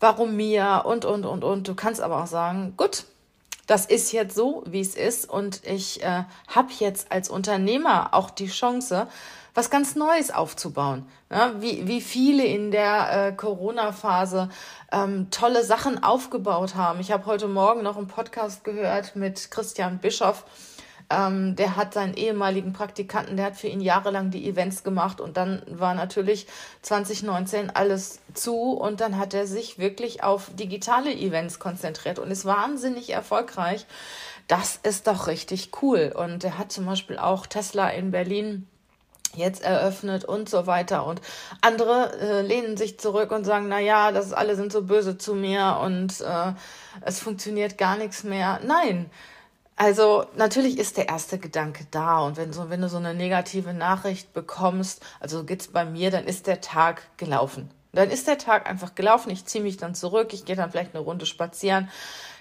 warum 0.00 0.36
mir 0.36 0.82
und, 0.84 1.04
und, 1.04 1.24
und, 1.24 1.44
und. 1.44 1.68
Du 1.68 1.74
kannst 1.74 2.00
aber 2.00 2.22
auch 2.22 2.26
sagen, 2.26 2.74
gut, 2.76 3.04
das 3.66 3.86
ist 3.86 4.12
jetzt 4.12 4.34
so, 4.34 4.62
wie 4.66 4.80
es 4.80 4.94
ist 4.94 5.28
und 5.28 5.64
ich 5.64 6.02
äh, 6.02 6.24
habe 6.48 6.68
jetzt 6.78 7.10
als 7.10 7.28
Unternehmer 7.28 8.12
auch 8.12 8.30
die 8.30 8.48
Chance, 8.48 9.06
was 9.54 9.70
ganz 9.70 9.94
Neues 9.94 10.30
aufzubauen. 10.32 11.06
Ja, 11.30 11.52
wie, 11.60 11.86
wie 11.86 12.00
viele 12.00 12.44
in 12.44 12.70
der 12.70 13.28
äh, 13.28 13.32
Corona-Phase 13.32 14.50
ähm, 14.92 15.28
tolle 15.30 15.64
Sachen 15.64 16.02
aufgebaut 16.02 16.74
haben. 16.74 17.00
Ich 17.00 17.12
habe 17.12 17.26
heute 17.26 17.48
Morgen 17.48 17.82
noch 17.82 17.96
einen 17.96 18.08
Podcast 18.08 18.64
gehört 18.64 19.16
mit 19.16 19.50
Christian 19.50 19.98
Bischoff 19.98 20.44
ähm, 21.10 21.56
der 21.56 21.76
hat 21.76 21.94
seinen 21.94 22.14
ehemaligen 22.14 22.72
Praktikanten, 22.72 23.36
der 23.36 23.46
hat 23.46 23.56
für 23.56 23.68
ihn 23.68 23.80
jahrelang 23.80 24.30
die 24.30 24.48
Events 24.48 24.84
gemacht 24.84 25.20
und 25.20 25.36
dann 25.36 25.62
war 25.66 25.94
natürlich 25.94 26.46
2019 26.82 27.70
alles 27.70 28.20
zu 28.32 28.72
und 28.72 29.00
dann 29.00 29.18
hat 29.18 29.34
er 29.34 29.46
sich 29.46 29.78
wirklich 29.78 30.22
auf 30.22 30.50
digitale 30.54 31.12
Events 31.12 31.58
konzentriert 31.58 32.18
und 32.18 32.30
ist 32.30 32.44
wahnsinnig 32.44 33.10
erfolgreich. 33.10 33.86
Das 34.46 34.78
ist 34.82 35.06
doch 35.06 35.26
richtig 35.26 35.70
cool. 35.82 36.12
Und 36.14 36.44
er 36.44 36.58
hat 36.58 36.70
zum 36.70 36.86
Beispiel 36.86 37.18
auch 37.18 37.46
Tesla 37.46 37.88
in 37.88 38.10
Berlin 38.10 38.66
jetzt 39.36 39.62
eröffnet 39.64 40.24
und 40.24 40.48
so 40.48 40.66
weiter. 40.66 41.06
Und 41.06 41.20
andere 41.60 42.18
äh, 42.20 42.42
lehnen 42.42 42.76
sich 42.76 42.98
zurück 42.98 43.32
und 43.32 43.44
sagen, 43.44 43.66
na 43.68 43.80
ja, 43.80 44.12
das 44.12 44.32
alle 44.32 44.56
sind 44.56 44.72
so 44.72 44.82
böse 44.82 45.18
zu 45.18 45.34
mir 45.34 45.80
und 45.82 46.20
äh, 46.20 46.52
es 47.00 47.20
funktioniert 47.20 47.78
gar 47.78 47.96
nichts 47.96 48.22
mehr. 48.22 48.60
Nein, 48.64 49.10
also 49.76 50.26
natürlich 50.36 50.78
ist 50.78 50.96
der 50.96 51.08
erste 51.08 51.38
Gedanke 51.38 51.86
da 51.90 52.20
und 52.20 52.36
wenn, 52.36 52.52
so, 52.52 52.70
wenn 52.70 52.80
du 52.80 52.88
so 52.88 52.98
eine 52.98 53.14
negative 53.14 53.74
Nachricht 53.74 54.32
bekommst, 54.32 55.02
also 55.18 55.44
geht's 55.44 55.68
bei 55.68 55.84
mir, 55.84 56.10
dann 56.10 56.24
ist 56.24 56.46
der 56.46 56.60
Tag 56.60 57.02
gelaufen. 57.16 57.70
Dann 57.92 58.10
ist 58.10 58.26
der 58.26 58.38
Tag 58.38 58.68
einfach 58.68 58.94
gelaufen. 58.94 59.30
Ich 59.30 59.46
ziehe 59.46 59.62
mich 59.62 59.76
dann 59.76 59.94
zurück, 59.94 60.32
ich 60.32 60.44
gehe 60.44 60.56
dann 60.56 60.70
vielleicht 60.70 60.94
eine 60.94 61.04
Runde 61.04 61.26
spazieren. 61.26 61.88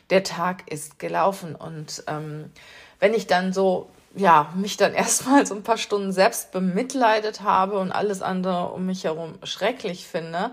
Der 0.09 0.23
Tag 0.23 0.71
ist 0.71 0.99
gelaufen 0.99 1.55
und 1.55 2.03
ähm, 2.07 2.51
wenn 2.99 3.13
ich 3.13 3.25
dann 3.25 3.51
so 3.51 3.89
ja 4.15 4.51
mich 4.55 4.77
dann 4.77 4.93
erstmal 4.95 5.45
so 5.45 5.55
ein 5.55 5.63
paar 5.63 5.77
Stunden 5.77 6.11
selbst 6.11 6.51
bemitleidet 6.51 7.41
habe 7.41 7.79
und 7.79 7.91
alles 7.91 8.21
andere 8.21 8.69
um 8.69 8.85
mich 8.85 9.05
herum 9.05 9.35
schrecklich 9.43 10.07
finde, 10.07 10.51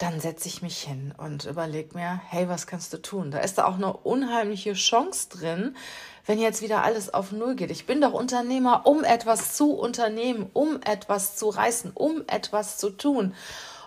dann 0.00 0.18
setze 0.18 0.48
ich 0.48 0.62
mich 0.62 0.78
hin 0.78 1.12
und 1.18 1.44
überlege 1.44 1.94
mir, 1.94 2.22
hey, 2.28 2.48
was 2.48 2.66
kannst 2.66 2.90
du 2.94 3.02
tun? 3.02 3.30
Da 3.30 3.40
ist 3.40 3.58
da 3.58 3.66
auch 3.66 3.74
eine 3.74 3.92
unheimliche 3.92 4.72
Chance 4.72 5.28
drin, 5.28 5.76
wenn 6.24 6.38
jetzt 6.38 6.62
wieder 6.62 6.82
alles 6.82 7.12
auf 7.12 7.32
Null 7.32 7.54
geht. 7.54 7.70
Ich 7.70 7.84
bin 7.84 8.00
doch 8.00 8.14
Unternehmer, 8.14 8.86
um 8.86 9.04
etwas 9.04 9.54
zu 9.54 9.74
unternehmen, 9.74 10.48
um 10.54 10.80
etwas 10.82 11.36
zu 11.36 11.50
reißen, 11.50 11.90
um 11.94 12.22
etwas 12.28 12.78
zu 12.78 12.90
tun. 12.90 13.34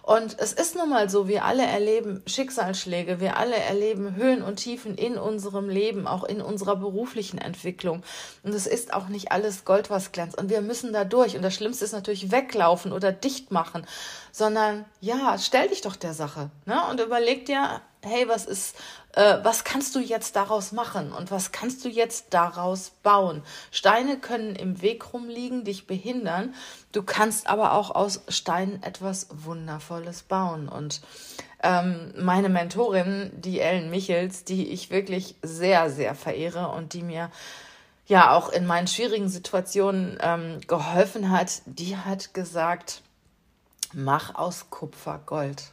Und 0.03 0.37
es 0.37 0.51
ist 0.51 0.75
nun 0.75 0.89
mal 0.89 1.09
so, 1.09 1.29
wir 1.29 1.45
alle 1.45 1.63
erleben 1.63 2.23
Schicksalsschläge, 2.27 3.21
wir 3.21 3.37
alle 3.37 3.55
erleben 3.55 4.15
Höhen 4.17 4.43
und 4.43 4.57
Tiefen 4.57 4.95
in 4.95 5.17
unserem 5.17 5.69
Leben, 5.69 6.07
auch 6.07 6.25
in 6.25 6.41
unserer 6.41 6.75
beruflichen 6.75 7.37
Entwicklung. 7.37 8.03
Und 8.43 8.53
es 8.53 8.67
ist 8.67 8.93
auch 8.93 9.07
nicht 9.07 9.31
alles 9.31 9.63
Gold, 9.63 9.89
was 9.89 10.11
glänzt. 10.11 10.37
Und 10.37 10.49
wir 10.49 10.59
müssen 10.59 10.91
da 10.91 11.05
durch. 11.05 11.37
Und 11.37 11.41
das 11.41 11.53
Schlimmste 11.53 11.85
ist 11.85 11.93
natürlich 11.93 12.31
weglaufen 12.31 12.91
oder 12.91 13.13
dicht 13.13 13.51
machen, 13.51 13.87
sondern 14.33 14.83
ja, 14.99 15.37
stell 15.39 15.69
dich 15.69 15.79
doch 15.79 15.95
der 15.95 16.13
Sache 16.13 16.49
ne? 16.65 16.81
und 16.91 16.99
überleg 16.99 17.45
dir, 17.45 17.79
hey, 18.03 18.27
was 18.27 18.45
ist, 18.45 18.75
äh, 19.13 19.37
was 19.43 19.63
kannst 19.63 19.95
du 19.95 19.99
jetzt 19.99 20.35
daraus 20.35 20.71
machen 20.71 21.11
und 21.11 21.31
was 21.31 21.51
kannst 21.51 21.83
du 21.85 21.89
jetzt 21.89 22.33
daraus 22.33 22.91
bauen? 23.03 23.43
Steine 23.71 24.17
können 24.19 24.55
im 24.55 24.81
Weg 24.81 25.13
rumliegen, 25.13 25.63
dich 25.63 25.87
behindern. 25.87 26.53
Du 26.91 27.03
kannst 27.03 27.47
aber 27.47 27.73
auch 27.73 27.91
aus 27.91 28.21
Steinen 28.27 28.81
etwas 28.83 29.27
Wundervolles 29.31 30.23
bauen. 30.23 30.69
Und 30.69 31.01
ähm, 31.61 32.13
meine 32.17 32.49
Mentorin, 32.49 33.31
die 33.35 33.59
Ellen 33.59 33.89
Michels, 33.89 34.43
die 34.43 34.69
ich 34.69 34.89
wirklich 34.89 35.35
sehr, 35.41 35.89
sehr 35.89 36.15
verehre 36.15 36.69
und 36.69 36.93
die 36.93 37.03
mir 37.03 37.31
ja 38.05 38.31
auch 38.31 38.49
in 38.49 38.65
meinen 38.65 38.87
schwierigen 38.87 39.29
Situationen 39.29 40.17
ähm, 40.21 40.59
geholfen 40.67 41.31
hat, 41.31 41.61
die 41.65 41.97
hat 41.97 42.33
gesagt, 42.33 43.01
mach 43.93 44.35
aus 44.35 44.69
Kupfer 44.69 45.21
Gold. 45.25 45.71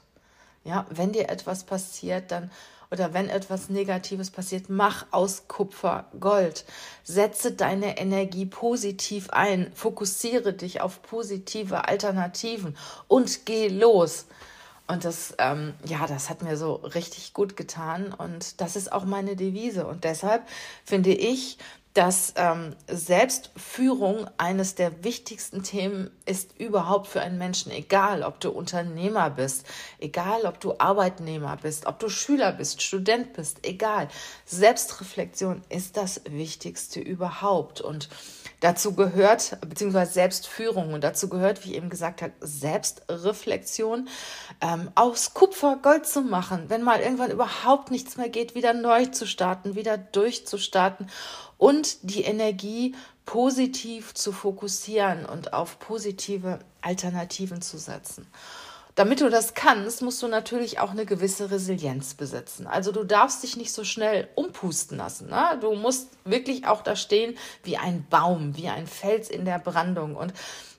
Ja, 0.64 0.86
wenn 0.90 1.12
dir 1.12 1.28
etwas 1.28 1.64
passiert, 1.64 2.30
dann 2.30 2.50
oder 2.90 3.14
wenn 3.14 3.28
etwas 3.28 3.68
Negatives 3.68 4.30
passiert, 4.30 4.68
mach 4.68 5.06
aus 5.12 5.46
Kupfer 5.46 6.06
Gold. 6.18 6.64
Setze 7.04 7.52
deine 7.52 7.98
Energie 7.98 8.46
positiv 8.46 9.30
ein. 9.30 9.70
Fokussiere 9.74 10.52
dich 10.52 10.80
auf 10.80 11.02
positive 11.02 11.86
Alternativen 11.86 12.76
und 13.06 13.46
geh 13.46 13.68
los. 13.68 14.26
Und 14.88 15.04
das, 15.04 15.34
ähm, 15.38 15.74
ja, 15.86 16.04
das 16.08 16.28
hat 16.30 16.42
mir 16.42 16.56
so 16.56 16.74
richtig 16.74 17.32
gut 17.32 17.56
getan. 17.56 18.12
Und 18.12 18.60
das 18.60 18.74
ist 18.74 18.90
auch 18.90 19.04
meine 19.04 19.36
Devise. 19.36 19.86
Und 19.86 20.02
deshalb 20.02 20.42
finde 20.84 21.12
ich, 21.12 21.58
dass 21.94 22.34
ähm, 22.36 22.76
Selbstführung 22.86 24.28
eines 24.36 24.76
der 24.76 25.02
wichtigsten 25.02 25.64
Themen 25.64 26.10
ist 26.24 26.58
überhaupt 26.58 27.08
für 27.08 27.20
einen 27.20 27.36
Menschen, 27.36 27.72
egal 27.72 28.22
ob 28.22 28.38
du 28.38 28.50
Unternehmer 28.50 29.30
bist, 29.30 29.66
egal 29.98 30.46
ob 30.46 30.60
du 30.60 30.74
Arbeitnehmer 30.78 31.56
bist, 31.56 31.86
ob 31.86 31.98
du 31.98 32.08
Schüler 32.08 32.52
bist, 32.52 32.80
Student 32.80 33.32
bist, 33.32 33.66
egal. 33.66 34.06
Selbstreflexion 34.44 35.62
ist 35.68 35.96
das 35.96 36.20
Wichtigste 36.30 37.00
überhaupt. 37.00 37.80
Und 37.80 38.08
dazu 38.60 38.94
gehört, 38.94 39.58
beziehungsweise 39.68 40.12
Selbstführung. 40.12 40.92
Und 40.92 41.02
dazu 41.02 41.28
gehört, 41.28 41.64
wie 41.64 41.70
ich 41.70 41.76
eben 41.76 41.90
gesagt 41.90 42.22
habe, 42.22 42.32
Selbstreflexion, 42.40 44.08
ähm, 44.60 44.92
aus 44.94 45.34
Kupfer 45.34 45.80
Gold 45.82 46.06
zu 46.06 46.22
machen, 46.22 46.66
wenn 46.68 46.82
mal 46.82 47.00
irgendwann 47.00 47.32
überhaupt 47.32 47.90
nichts 47.90 48.16
mehr 48.16 48.28
geht, 48.28 48.54
wieder 48.54 48.74
neu 48.74 49.06
zu 49.06 49.26
starten, 49.26 49.74
wieder 49.74 49.98
durchzustarten 49.98 51.08
und 51.60 51.98
die 52.10 52.22
Energie 52.22 52.96
positiv 53.26 54.14
zu 54.14 54.32
fokussieren 54.32 55.26
und 55.26 55.52
auf 55.52 55.78
positive 55.78 56.58
Alternativen 56.80 57.60
zu 57.60 57.76
setzen. 57.76 58.26
Damit 58.94 59.20
du 59.20 59.28
das 59.28 59.52
kannst, 59.54 60.00
musst 60.02 60.22
du 60.22 60.26
natürlich 60.26 60.80
auch 60.80 60.90
eine 60.90 61.04
gewisse 61.04 61.50
Resilienz 61.50 62.14
besitzen. 62.14 62.66
Also 62.66 62.92
du 62.92 63.04
darfst 63.04 63.42
dich 63.42 63.56
nicht 63.56 63.72
so 63.72 63.84
schnell 63.84 64.28
umpusten 64.34 64.96
lassen. 64.96 65.28
Ne? 65.28 65.58
Du 65.60 65.74
musst 65.74 66.08
wirklich 66.24 66.66
auch 66.66 66.82
da 66.82 66.96
stehen 66.96 67.36
wie 67.62 67.76
ein 67.76 68.06
Baum, 68.08 68.56
wie 68.56 68.68
ein 68.68 68.86
Fels 68.86 69.28
in 69.28 69.44
der 69.44 69.58
Brandung. 69.58 70.16
Und 70.16 70.32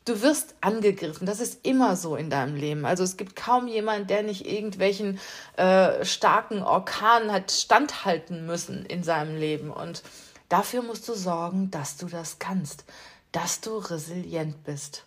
du 0.05 0.21
wirst 0.21 0.55
angegriffen. 0.61 1.25
Das 1.27 1.39
ist 1.39 1.65
immer 1.65 1.95
so 1.95 2.15
in 2.15 2.31
deinem 2.31 2.55
Leben. 2.55 2.85
Also 2.85 3.03
es 3.03 3.17
gibt 3.17 3.35
kaum 3.35 3.67
jemand, 3.67 4.09
der 4.09 4.23
nicht 4.23 4.47
irgendwelchen 4.47 5.19
äh, 5.57 6.03
starken 6.03 6.63
Orkanen 6.63 7.31
hat 7.31 7.51
standhalten 7.51 8.45
müssen 8.47 8.85
in 8.87 9.03
seinem 9.03 9.37
Leben. 9.37 9.71
Und 9.71 10.03
Dafür 10.51 10.81
musst 10.83 11.07
du 11.07 11.13
sorgen, 11.13 11.71
dass 11.71 11.95
du 11.95 12.07
das 12.07 12.37
kannst, 12.37 12.83
dass 13.31 13.61
du 13.61 13.77
resilient 13.77 14.65
bist 14.65 15.05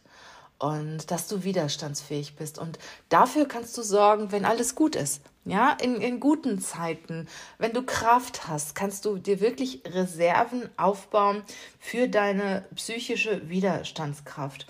und 0.58 1.10
dass 1.10 1.28
du 1.28 1.44
widerstandsfähig 1.44 2.36
bist. 2.36 2.58
Und 2.58 2.78
dafür 3.10 3.46
kannst 3.46 3.76
du 3.76 3.82
sorgen, 3.82 4.32
wenn 4.32 4.46
alles 4.46 4.74
gut 4.74 4.96
ist. 4.96 5.20
Ja, 5.44 5.76
in, 5.82 5.96
in 5.96 6.18
guten 6.18 6.62
Zeiten, 6.62 7.28
wenn 7.58 7.74
du 7.74 7.82
Kraft 7.82 8.48
hast, 8.48 8.74
kannst 8.74 9.04
du 9.04 9.18
dir 9.18 9.40
wirklich 9.40 9.82
Reserven 9.84 10.70
aufbauen 10.78 11.42
für 11.78 12.08
deine 12.08 12.64
psychische 12.74 13.46
Widerstandskraft. 13.50 14.66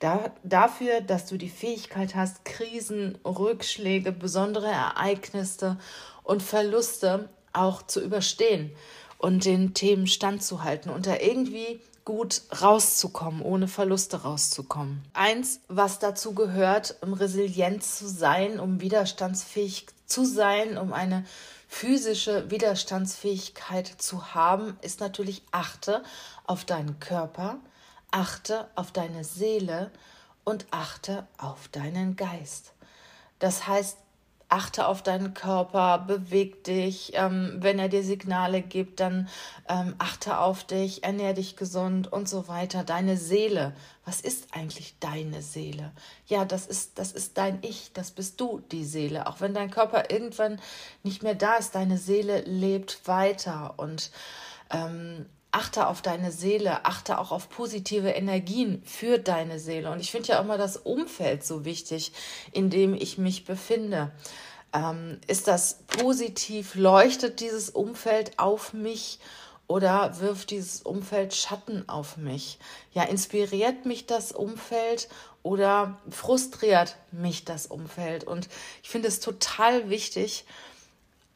Da, 0.00 0.32
dafür, 0.42 1.02
dass 1.02 1.26
du 1.26 1.36
die 1.36 1.48
Fähigkeit 1.48 2.16
hast, 2.16 2.44
Krisen, 2.44 3.16
Rückschläge, 3.24 4.10
besondere 4.10 4.72
Ereignisse 4.72 5.78
und 6.24 6.42
Verluste 6.42 7.28
auch 7.52 7.82
zu 7.82 8.02
überstehen 8.02 8.72
und 9.18 9.44
den 9.44 9.74
Themen 9.74 10.06
standzuhalten 10.06 10.90
und 10.90 11.06
da 11.06 11.16
irgendwie 11.16 11.80
gut 12.04 12.42
rauszukommen, 12.62 13.42
ohne 13.42 13.68
Verluste 13.68 14.22
rauszukommen. 14.22 15.02
Eins, 15.12 15.60
was 15.68 15.98
dazu 15.98 16.34
gehört, 16.34 16.96
um 17.00 17.12
resilient 17.12 17.82
zu 17.82 18.06
sein, 18.06 18.60
um 18.60 18.80
widerstandsfähig 18.80 19.86
zu 20.06 20.24
sein, 20.24 20.78
um 20.78 20.92
eine 20.92 21.24
physische 21.68 22.48
Widerstandsfähigkeit 22.50 23.88
zu 23.98 24.34
haben, 24.34 24.78
ist 24.82 25.00
natürlich 25.00 25.42
achte 25.50 26.04
auf 26.46 26.64
deinen 26.64 27.00
Körper, 27.00 27.58
achte 28.12 28.68
auf 28.76 28.92
deine 28.92 29.24
Seele 29.24 29.90
und 30.44 30.66
achte 30.70 31.26
auf 31.38 31.66
deinen 31.68 32.14
Geist. 32.14 32.72
Das 33.40 33.66
heißt, 33.66 33.98
achte 34.48 34.86
auf 34.86 35.02
deinen 35.02 35.34
Körper, 35.34 35.98
beweg 35.98 36.64
dich. 36.64 37.12
Ähm, 37.14 37.56
wenn 37.58 37.78
er 37.78 37.88
dir 37.88 38.02
Signale 38.02 38.62
gibt, 38.62 39.00
dann 39.00 39.28
ähm, 39.68 39.94
achte 39.98 40.38
auf 40.38 40.64
dich, 40.64 41.04
ernähr 41.04 41.34
dich 41.34 41.56
gesund 41.56 42.12
und 42.12 42.28
so 42.28 42.48
weiter. 42.48 42.84
Deine 42.84 43.16
Seele. 43.16 43.74
Was 44.04 44.20
ist 44.20 44.48
eigentlich 44.52 44.98
deine 45.00 45.42
Seele? 45.42 45.92
Ja, 46.26 46.44
das 46.44 46.66
ist, 46.66 46.98
das 46.98 47.12
ist 47.12 47.38
dein 47.38 47.58
Ich, 47.62 47.92
das 47.92 48.12
bist 48.12 48.40
du, 48.40 48.60
die 48.70 48.84
Seele. 48.84 49.26
Auch 49.26 49.40
wenn 49.40 49.54
dein 49.54 49.70
Körper 49.70 50.10
irgendwann 50.10 50.60
nicht 51.02 51.22
mehr 51.22 51.34
da 51.34 51.56
ist, 51.56 51.74
deine 51.74 51.98
Seele 51.98 52.42
lebt 52.42 53.06
weiter 53.06 53.74
und 53.78 54.10
ähm, 54.70 55.26
achte 55.56 55.86
auf 55.86 56.02
deine 56.02 56.32
Seele, 56.32 56.84
achte 56.84 57.18
auch 57.18 57.32
auf 57.32 57.48
positive 57.48 58.10
Energien 58.10 58.82
für 58.84 59.18
deine 59.18 59.58
Seele. 59.58 59.90
Und 59.90 60.00
ich 60.00 60.10
finde 60.10 60.28
ja 60.28 60.40
auch 60.40 60.44
mal 60.44 60.58
das 60.58 60.76
Umfeld 60.76 61.46
so 61.46 61.64
wichtig, 61.64 62.12
in 62.52 62.68
dem 62.68 62.92
ich 62.92 63.16
mich 63.16 63.46
befinde. 63.46 64.10
Ähm, 64.74 65.18
ist 65.26 65.48
das 65.48 65.78
positiv? 65.86 66.74
Leuchtet 66.74 67.40
dieses 67.40 67.70
Umfeld 67.70 68.38
auf 68.38 68.74
mich? 68.74 69.18
Oder 69.66 70.20
wirft 70.20 70.50
dieses 70.50 70.82
Umfeld 70.82 71.34
Schatten 71.34 71.88
auf 71.88 72.18
mich? 72.18 72.58
Ja, 72.92 73.04
inspiriert 73.04 73.86
mich 73.86 74.06
das 74.06 74.32
Umfeld 74.32 75.08
oder 75.42 75.98
frustriert 76.10 76.96
mich 77.12 77.46
das 77.46 77.66
Umfeld? 77.66 78.24
Und 78.24 78.48
ich 78.82 78.90
finde 78.90 79.08
es 79.08 79.20
total 79.20 79.88
wichtig, 79.88 80.44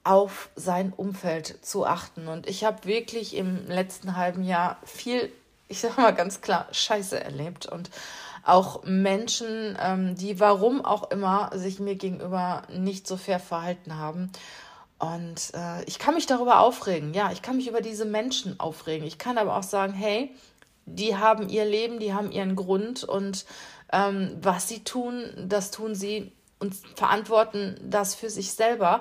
auf 0.05 0.51
sein 0.57 0.93
Umfeld 0.93 1.65
zu 1.65 1.87
achten. 1.87 2.29
Und 2.29 2.49
ich 2.49 2.65
habe 2.65 2.85
wirklich 2.85 3.37
im 3.37 3.67
letzten 3.69 4.17
halben 4.17 4.43
Jahr 4.43 4.79
viel, 4.85 5.31
ich 5.69 5.81
sage 5.81 6.01
mal 6.01 6.15
ganz 6.15 6.41
klar, 6.41 6.69
Scheiße 6.73 7.23
erlebt 7.23 7.67
und 7.67 7.91
auch 8.43 8.85
Menschen, 8.85 9.77
ähm, 9.81 10.15
die 10.17 10.41
warum 10.41 10.85
auch 10.85 11.11
immer 11.11 11.51
sich 11.55 11.79
mir 11.79 11.97
gegenüber 11.97 12.63
nicht 12.73 13.07
so 13.07 13.17
fair 13.17 13.39
verhalten 13.39 13.97
haben. 13.97 14.33
Und 14.99 15.53
äh, 15.55 15.85
ich 15.85 15.99
kann 15.99 16.15
mich 16.15 16.27
darüber 16.27 16.61
aufregen. 16.61 17.15
Ja, 17.15 17.33
ich 17.33 17.43
kann 17.43 17.57
mich 17.57 17.69
über 17.69 17.81
diese 17.81 18.05
Menschen 18.05 18.61
aufregen. 18.61 19.07
Ich 19.07 19.19
kann 19.19 19.39
aber 19.39 19.57
auch 19.57 19.63
sagen, 19.63 19.93
hey, 19.93 20.35
die 20.85 21.17
haben 21.17 21.49
ihr 21.49 21.65
Leben, 21.65 22.01
die 22.01 22.13
haben 22.13 22.33
ihren 22.33 22.57
Grund 22.57 23.05
und 23.05 23.45
ähm, 23.93 24.37
was 24.41 24.69
sie 24.69 24.85
tun, 24.85 25.25
das 25.49 25.71
tun 25.71 25.95
sie 25.95 26.33
und 26.59 26.75
verantworten 26.97 27.77
das 27.83 28.15
für 28.15 28.31
sich 28.31 28.53
selber. 28.53 29.01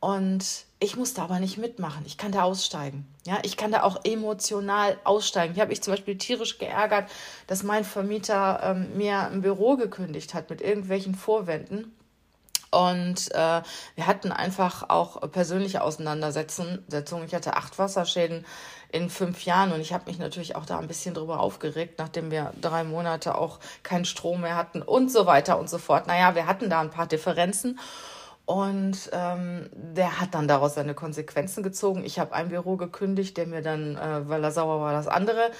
Und 0.00 0.64
ich 0.78 0.96
muss 0.96 1.12
da 1.12 1.24
aber 1.24 1.40
nicht 1.40 1.58
mitmachen. 1.58 2.04
Ich 2.06 2.16
kann 2.16 2.32
da 2.32 2.42
aussteigen. 2.42 3.06
Ja, 3.26 3.38
ich 3.42 3.58
kann 3.58 3.70
da 3.70 3.82
auch 3.82 4.02
emotional 4.04 4.96
aussteigen. 5.04 5.52
Ich 5.54 5.60
habe 5.60 5.68
mich 5.68 5.82
zum 5.82 5.92
Beispiel 5.92 6.16
tierisch 6.16 6.58
geärgert, 6.58 7.10
dass 7.46 7.62
mein 7.62 7.84
Vermieter 7.84 8.60
ähm, 8.62 8.96
mir 8.96 9.28
ein 9.28 9.42
Büro 9.42 9.76
gekündigt 9.76 10.32
hat 10.32 10.48
mit 10.48 10.62
irgendwelchen 10.62 11.14
Vorwänden. 11.14 11.94
Und 12.70 13.34
äh, 13.34 13.62
wir 13.96 14.06
hatten 14.06 14.32
einfach 14.32 14.88
auch 14.88 15.20
persönliche 15.32 15.82
Auseinandersetzungen. 15.82 16.84
Ich 17.26 17.34
hatte 17.34 17.56
acht 17.56 17.78
Wasserschäden 17.78 18.46
in 18.92 19.10
fünf 19.10 19.44
Jahren 19.44 19.72
und 19.72 19.80
ich 19.80 19.92
habe 19.92 20.06
mich 20.06 20.18
natürlich 20.18 20.56
auch 20.56 20.64
da 20.64 20.78
ein 20.78 20.88
bisschen 20.88 21.14
drüber 21.14 21.40
aufgeregt, 21.40 21.98
nachdem 21.98 22.30
wir 22.30 22.52
drei 22.60 22.84
Monate 22.84 23.36
auch 23.36 23.58
keinen 23.82 24.04
Strom 24.04 24.42
mehr 24.42 24.56
hatten 24.56 24.82
und 24.82 25.10
so 25.10 25.26
weiter 25.26 25.58
und 25.58 25.68
so 25.68 25.78
fort. 25.78 26.06
Naja, 26.06 26.34
wir 26.34 26.46
hatten 26.46 26.70
da 26.70 26.80
ein 26.80 26.90
paar 26.90 27.06
Differenzen 27.06 27.78
und 28.50 29.10
ähm, 29.12 29.70
der 29.72 30.20
hat 30.20 30.34
dann 30.34 30.48
daraus 30.48 30.74
seine 30.74 30.92
Konsequenzen 30.92 31.62
gezogen. 31.62 32.04
Ich 32.04 32.18
habe 32.18 32.32
ein 32.32 32.48
Büro 32.48 32.76
gekündigt, 32.76 33.36
der 33.36 33.46
mir 33.46 33.62
dann, 33.62 33.96
äh, 33.96 34.28
weil 34.28 34.42
er 34.42 34.50
sauer 34.50 34.80
war, 34.80 34.92
das 34.92 35.06
andere. 35.06 35.52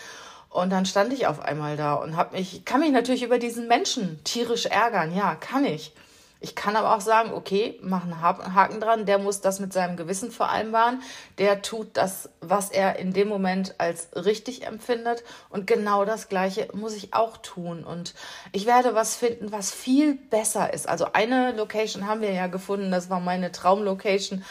Und 0.49 0.70
dann 0.70 0.87
stand 0.87 1.12
ich 1.12 1.28
auf 1.28 1.40
einmal 1.40 1.76
da 1.76 1.94
und 1.94 2.16
habe 2.16 2.37
mich, 2.37 2.64
kann 2.64 2.80
mich 2.80 2.90
natürlich 2.90 3.23
über 3.23 3.38
diesen 3.38 3.68
Menschen 3.68 4.18
tierisch 4.25 4.66
ärgern. 4.66 5.14
Ja, 5.14 5.37
kann 5.37 5.64
ich. 5.64 5.94
Ich 6.42 6.54
kann 6.54 6.75
aber 6.75 6.97
auch 6.97 7.02
sagen, 7.02 7.32
okay, 7.35 7.78
mach 7.82 8.04
einen 8.04 8.23
Haken 8.23 8.80
dran, 8.80 9.04
der 9.04 9.18
muss 9.18 9.42
das 9.42 9.61
mit 9.61 9.75
seinem 9.75 9.99
Gewissen 9.99 10.30
vereinbaren, 10.30 11.02
der 11.37 11.61
tut 11.61 11.99
das, 11.99 12.30
was 12.40 12.70
er 12.70 12.99
in 12.99 13.12
dem 13.12 13.28
Moment 13.28 13.75
als 13.76 14.09
richtig 14.14 14.66
empfindet. 14.66 15.23
Und 15.50 15.66
genau 15.66 16.06
das 16.06 16.30
Gleiche 16.30 16.68
muss 16.73 16.94
ich 16.94 17.12
auch 17.12 17.37
tun. 17.37 17.85
Und 17.85 18.14
ich 18.52 18.64
werde 18.64 18.94
was 18.94 19.16
finden, 19.16 19.52
was 19.52 19.70
viel 19.70 20.14
besser 20.14 20.73
ist. 20.73 20.88
Also 20.88 21.12
eine 21.12 21.52
Location 21.52 22.06
haben 22.06 22.23
wir 22.23 22.32
ja 22.32 22.47
gefunden, 22.47 22.90
das 22.90 23.11
war 23.11 23.20
meine 23.20 23.52
Traumlocation 23.52 24.42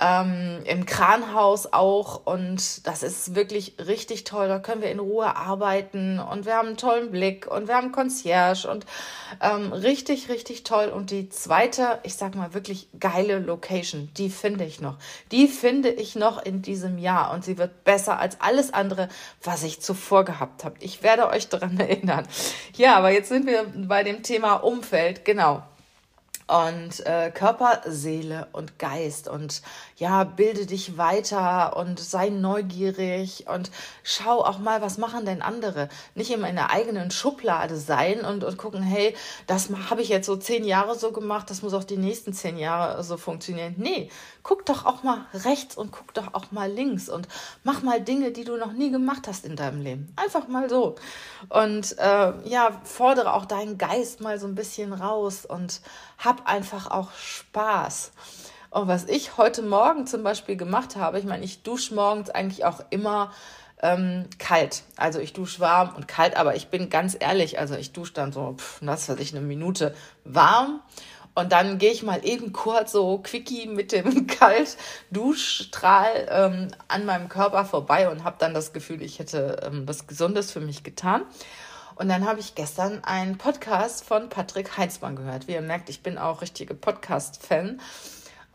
ähm, 0.00 0.60
im 0.64 0.86
Kranhaus 0.86 1.72
auch. 1.72 2.24
Und 2.24 2.86
das 2.86 3.02
ist 3.02 3.34
wirklich 3.34 3.74
richtig 3.84 4.24
toll. 4.24 4.48
Da 4.48 4.58
können 4.58 4.82
wir 4.82 4.90
in 4.90 5.00
Ruhe 5.00 5.36
arbeiten 5.36 6.20
und 6.20 6.46
wir 6.46 6.54
haben 6.54 6.68
einen 6.68 6.76
tollen 6.76 7.10
Blick 7.10 7.46
und 7.46 7.68
wir 7.68 7.74
haben 7.74 7.92
Concierge 7.92 8.68
und 8.68 8.86
ähm, 9.40 9.72
richtig, 9.72 10.28
richtig 10.28 10.62
toll. 10.62 10.88
Und 10.88 11.10
die 11.10 11.28
zweite, 11.28 11.98
ich 12.04 12.14
sag 12.14 12.34
mal 12.34 12.54
wirklich 12.54 12.88
geile 12.98 13.38
Location, 13.38 14.10
die 14.16 14.30
finde 14.30 14.64
ich 14.64 14.80
noch. 14.80 14.96
Die 15.32 15.48
finde 15.48 15.90
ich 15.90 16.14
noch 16.14 16.42
in 16.44 16.62
diesem 16.62 16.98
Jahr 16.98 17.32
und 17.32 17.44
sie 17.44 17.58
wird 17.58 17.84
besser 17.84 18.18
als 18.18 18.40
alles 18.40 18.72
andere, 18.72 19.08
was 19.42 19.62
ich 19.64 19.80
zuvor 19.80 20.24
gehabt 20.24 20.64
habe. 20.64 20.76
Ich 20.80 21.02
werde 21.02 21.28
euch 21.28 21.48
daran 21.48 21.78
erinnern. 21.80 22.26
Ja, 22.74 22.96
aber 22.96 23.10
jetzt 23.10 23.28
sind 23.28 23.46
wir 23.46 23.66
bei 23.74 24.04
dem 24.04 24.22
Thema 24.22 24.54
Umfeld. 24.54 25.24
Genau 25.24 25.62
und 26.48 27.06
äh, 27.06 27.30
Körper, 27.30 27.82
Seele 27.86 28.48
und 28.52 28.78
Geist 28.78 29.28
und 29.28 29.62
ja, 29.98 30.22
bilde 30.22 30.64
dich 30.64 30.96
weiter 30.96 31.76
und 31.76 31.98
sei 31.98 32.28
neugierig 32.28 33.46
und 33.48 33.72
schau 34.04 34.44
auch 34.44 34.58
mal, 34.58 34.80
was 34.80 34.96
machen 34.96 35.26
denn 35.26 35.42
andere. 35.42 35.88
Nicht 36.14 36.30
immer 36.30 36.48
in 36.48 36.54
der 36.54 36.70
eigenen 36.70 37.10
Schublade 37.10 37.76
sein 37.76 38.24
und, 38.24 38.44
und 38.44 38.56
gucken, 38.56 38.80
hey, 38.80 39.16
das 39.48 39.70
habe 39.90 40.00
ich 40.00 40.08
jetzt 40.08 40.26
so 40.26 40.36
zehn 40.36 40.64
Jahre 40.64 40.96
so 40.96 41.10
gemacht, 41.10 41.50
das 41.50 41.62
muss 41.62 41.74
auch 41.74 41.82
die 41.82 41.96
nächsten 41.96 42.32
zehn 42.32 42.58
Jahre 42.58 43.02
so 43.02 43.16
funktionieren. 43.16 43.74
Nee, 43.76 44.08
guck 44.44 44.64
doch 44.66 44.86
auch 44.86 45.02
mal 45.02 45.26
rechts 45.34 45.76
und 45.76 45.90
guck 45.90 46.14
doch 46.14 46.32
auch 46.32 46.52
mal 46.52 46.70
links 46.70 47.08
und 47.08 47.26
mach 47.64 47.82
mal 47.82 48.00
Dinge, 48.00 48.30
die 48.30 48.44
du 48.44 48.56
noch 48.56 48.72
nie 48.72 48.92
gemacht 48.92 49.26
hast 49.26 49.44
in 49.44 49.56
deinem 49.56 49.82
Leben. 49.82 50.12
Einfach 50.14 50.46
mal 50.46 50.70
so. 50.70 50.94
Und 51.48 51.98
äh, 51.98 52.32
ja, 52.48 52.80
fordere 52.84 53.34
auch 53.34 53.46
deinen 53.46 53.78
Geist 53.78 54.20
mal 54.20 54.38
so 54.38 54.46
ein 54.46 54.54
bisschen 54.54 54.92
raus 54.92 55.44
und 55.44 55.80
hab 56.18 56.48
einfach 56.48 56.88
auch 56.88 57.10
Spaß. 57.12 58.12
Und 58.70 58.88
was 58.88 59.04
ich 59.04 59.36
heute 59.36 59.62
Morgen 59.62 60.06
zum 60.06 60.22
Beispiel 60.22 60.56
gemacht 60.56 60.96
habe, 60.96 61.18
ich 61.18 61.24
meine, 61.24 61.44
ich 61.44 61.62
dusche 61.62 61.94
morgens 61.94 62.30
eigentlich 62.30 62.64
auch 62.64 62.80
immer 62.90 63.32
ähm, 63.82 64.26
kalt. 64.38 64.82
Also 64.96 65.20
ich 65.20 65.32
dusche 65.32 65.60
warm 65.60 65.94
und 65.94 66.08
kalt, 66.08 66.36
aber 66.36 66.56
ich 66.56 66.68
bin 66.68 66.90
ganz 66.90 67.16
ehrlich, 67.18 67.58
also 67.58 67.76
ich 67.76 67.92
dusche 67.92 68.12
dann 68.12 68.32
so, 68.32 68.54
pff, 68.58 68.80
was 68.82 69.08
weiß 69.08 69.18
ich, 69.20 69.34
eine 69.34 69.44
Minute 69.44 69.94
warm 70.24 70.80
und 71.38 71.52
dann 71.52 71.78
gehe 71.78 71.92
ich 71.92 72.02
mal 72.02 72.24
eben 72.24 72.52
kurz 72.52 72.90
so 72.90 73.18
quickie 73.18 73.68
mit 73.68 73.92
dem 73.92 74.26
Kaltduschstrahl 75.12 76.26
ähm, 76.28 76.68
an 76.88 77.06
meinem 77.06 77.28
Körper 77.28 77.64
vorbei 77.64 78.10
und 78.10 78.24
habe 78.24 78.34
dann 78.40 78.54
das 78.54 78.72
Gefühl, 78.72 79.02
ich 79.02 79.20
hätte 79.20 79.60
ähm, 79.64 79.86
was 79.86 80.08
Gesundes 80.08 80.50
für 80.50 80.58
mich 80.58 80.82
getan. 80.82 81.22
Und 81.94 82.08
dann 82.08 82.26
habe 82.26 82.40
ich 82.40 82.56
gestern 82.56 83.04
einen 83.04 83.38
Podcast 83.38 84.04
von 84.04 84.28
Patrick 84.28 84.76
Heinzmann 84.76 85.14
gehört. 85.14 85.46
Wie 85.46 85.52
ihr 85.52 85.60
merkt, 85.60 85.88
ich 85.90 86.02
bin 86.02 86.18
auch 86.18 86.42
richtige 86.42 86.74
Podcast-Fan. 86.74 87.80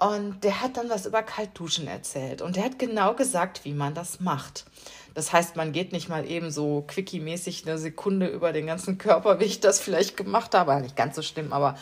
Und 0.03 0.43
der 0.43 0.61
hat 0.61 0.75
dann 0.75 0.89
was 0.89 1.05
über 1.05 1.23
Kaltduschen 1.23 1.87
erzählt. 1.87 2.41
Und 2.41 2.57
der 2.57 2.65
hat 2.65 2.77
genau 2.77 3.13
gesagt, 3.13 3.63
wie 3.63 3.73
man 3.73 3.93
das 3.93 4.19
macht. 4.19 4.65
Das 5.13 5.31
heißt, 5.31 5.55
man 5.55 5.71
geht 5.71 5.93
nicht 5.93 6.09
mal 6.09 6.29
eben 6.29 6.51
so 6.51 6.83
quickie-mäßig 6.87 7.65
eine 7.65 7.77
Sekunde 7.77 8.27
über 8.27 8.51
den 8.51 8.65
ganzen 8.65 8.97
Körper, 8.97 9.39
wie 9.39 9.45
ich 9.45 9.61
das 9.61 9.79
vielleicht 9.79 10.17
gemacht 10.17 10.55
habe. 10.55 10.75
Nicht 10.81 10.97
ganz 10.97 11.15
so 11.15 11.21
schlimm, 11.21 11.53
aber 11.53 11.77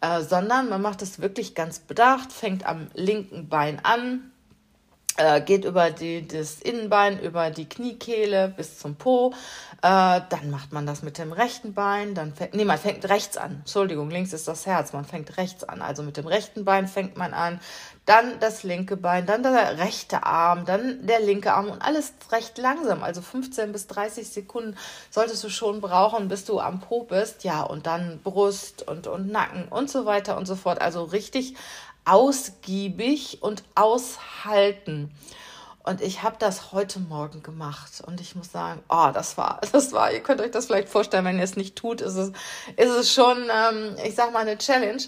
äh, 0.00 0.22
sondern 0.22 0.70
man 0.70 0.80
macht 0.80 1.02
es 1.02 1.20
wirklich 1.20 1.54
ganz 1.54 1.80
bedacht, 1.80 2.32
fängt 2.32 2.64
am 2.64 2.88
linken 2.94 3.48
Bein 3.48 3.84
an, 3.84 4.32
äh, 5.20 5.40
geht 5.40 5.64
über 5.64 5.90
die, 5.90 6.26
das 6.26 6.60
Innenbein, 6.60 7.20
über 7.20 7.50
die 7.50 7.68
Kniekehle 7.68 8.52
bis 8.56 8.78
zum 8.78 8.96
Po. 8.96 9.32
Äh, 9.82 10.20
dann 10.28 10.50
macht 10.50 10.72
man 10.72 10.86
das 10.86 11.02
mit 11.02 11.18
dem 11.18 11.32
rechten 11.32 11.74
Bein. 11.74 12.14
Dann 12.14 12.32
fängt, 12.32 12.54
nee, 12.54 12.64
man 12.64 12.78
fängt 12.78 13.08
rechts 13.08 13.36
an. 13.36 13.56
Entschuldigung, 13.60 14.10
links 14.10 14.32
ist 14.32 14.48
das 14.48 14.66
Herz. 14.66 14.92
Man 14.92 15.04
fängt 15.04 15.36
rechts 15.36 15.64
an. 15.64 15.82
Also 15.82 16.02
mit 16.02 16.16
dem 16.16 16.26
rechten 16.26 16.64
Bein 16.64 16.88
fängt 16.88 17.16
man 17.16 17.34
an. 17.34 17.60
Dann 18.06 18.40
das 18.40 18.62
linke 18.62 18.96
Bein, 18.96 19.26
dann 19.26 19.42
der 19.42 19.78
rechte 19.78 20.24
Arm, 20.24 20.64
dann 20.64 21.06
der 21.06 21.20
linke 21.20 21.52
Arm 21.52 21.70
und 21.70 21.80
alles 21.80 22.14
recht 22.32 22.58
langsam. 22.58 23.02
Also 23.04 23.20
15 23.22 23.72
bis 23.72 23.86
30 23.86 24.28
Sekunden 24.28 24.76
solltest 25.10 25.44
du 25.44 25.48
schon 25.48 25.80
brauchen, 25.80 26.28
bis 26.28 26.44
du 26.44 26.58
am 26.58 26.80
Po 26.80 27.04
bist. 27.04 27.44
Ja, 27.44 27.62
und 27.62 27.86
dann 27.86 28.20
Brust 28.24 28.88
und, 28.88 29.06
und 29.06 29.30
Nacken 29.30 29.68
und 29.68 29.90
so 29.90 30.06
weiter 30.06 30.36
und 30.36 30.46
so 30.46 30.56
fort. 30.56 30.80
Also 30.80 31.04
richtig 31.04 31.54
ausgiebig 32.04 33.38
und 33.42 33.62
aushalten. 33.74 35.12
Und 35.82 36.02
ich 36.02 36.22
habe 36.22 36.36
das 36.38 36.72
heute 36.72 37.00
Morgen 37.00 37.42
gemacht 37.42 38.02
und 38.06 38.20
ich 38.20 38.34
muss 38.36 38.52
sagen, 38.52 38.82
oh, 38.88 39.10
das 39.12 39.38
war, 39.38 39.60
das 39.72 39.92
war, 39.92 40.12
ihr 40.12 40.20
könnt 40.20 40.40
euch 40.40 40.50
das 40.50 40.66
vielleicht 40.66 40.88
vorstellen, 40.88 41.24
wenn 41.24 41.38
ihr 41.38 41.44
es 41.44 41.56
nicht 41.56 41.76
tut, 41.76 42.00
ist 42.00 42.16
es, 42.16 42.32
ist 42.76 42.90
es 42.90 43.12
schon, 43.12 43.48
ähm, 43.50 43.96
ich 44.04 44.14
sag 44.14 44.32
mal, 44.32 44.40
eine 44.40 44.58
Challenge. 44.58 45.02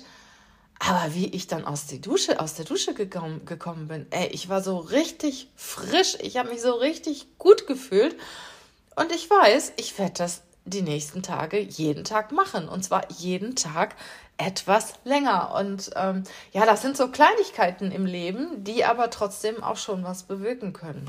Aber 0.79 1.15
wie 1.15 1.27
ich 1.27 1.47
dann 1.47 1.65
aus 1.65 1.87
der 1.87 1.99
Dusche, 1.99 2.41
aus 2.41 2.55
der 2.55 2.65
Dusche 2.65 2.95
gekommen, 2.95 3.45
gekommen 3.45 3.87
bin, 3.87 4.07
ey, 4.11 4.27
ich 4.29 4.49
war 4.49 4.63
so 4.63 4.79
richtig 4.79 5.49
frisch, 5.55 6.17
ich 6.21 6.39
habe 6.39 6.49
mich 6.49 6.61
so 6.61 6.73
richtig 6.73 7.39
gut 7.39 7.69
gefühlt. 7.69 8.17
Und 8.97 9.13
ich 9.13 9.31
weiß, 9.31 9.75
ich 9.77 9.97
werde 9.99 10.15
das 10.19 10.43
die 10.65 10.83
nächsten 10.83 11.23
Tage 11.23 11.59
jeden 11.59 12.05
Tag 12.05 12.33
machen. 12.33 12.69
Und 12.69 12.85
zwar 12.85 13.11
jeden 13.11 13.57
Tag 13.57 13.97
etwas 14.37 14.95
länger. 15.05 15.55
Und 15.59 15.91
ähm, 15.97 16.25
ja, 16.53 16.67
das 16.67 16.83
sind 16.83 16.97
so 16.97 17.09
Kleinigkeiten 17.09 17.91
im 17.91 18.07
Leben, 18.07 18.65
die 18.65 18.85
aber 18.85 19.11
trotzdem 19.11 19.63
auch 19.63 19.77
schon 19.77 20.05
was 20.05 20.25
bewirken 20.25 20.73
können. 20.73 21.09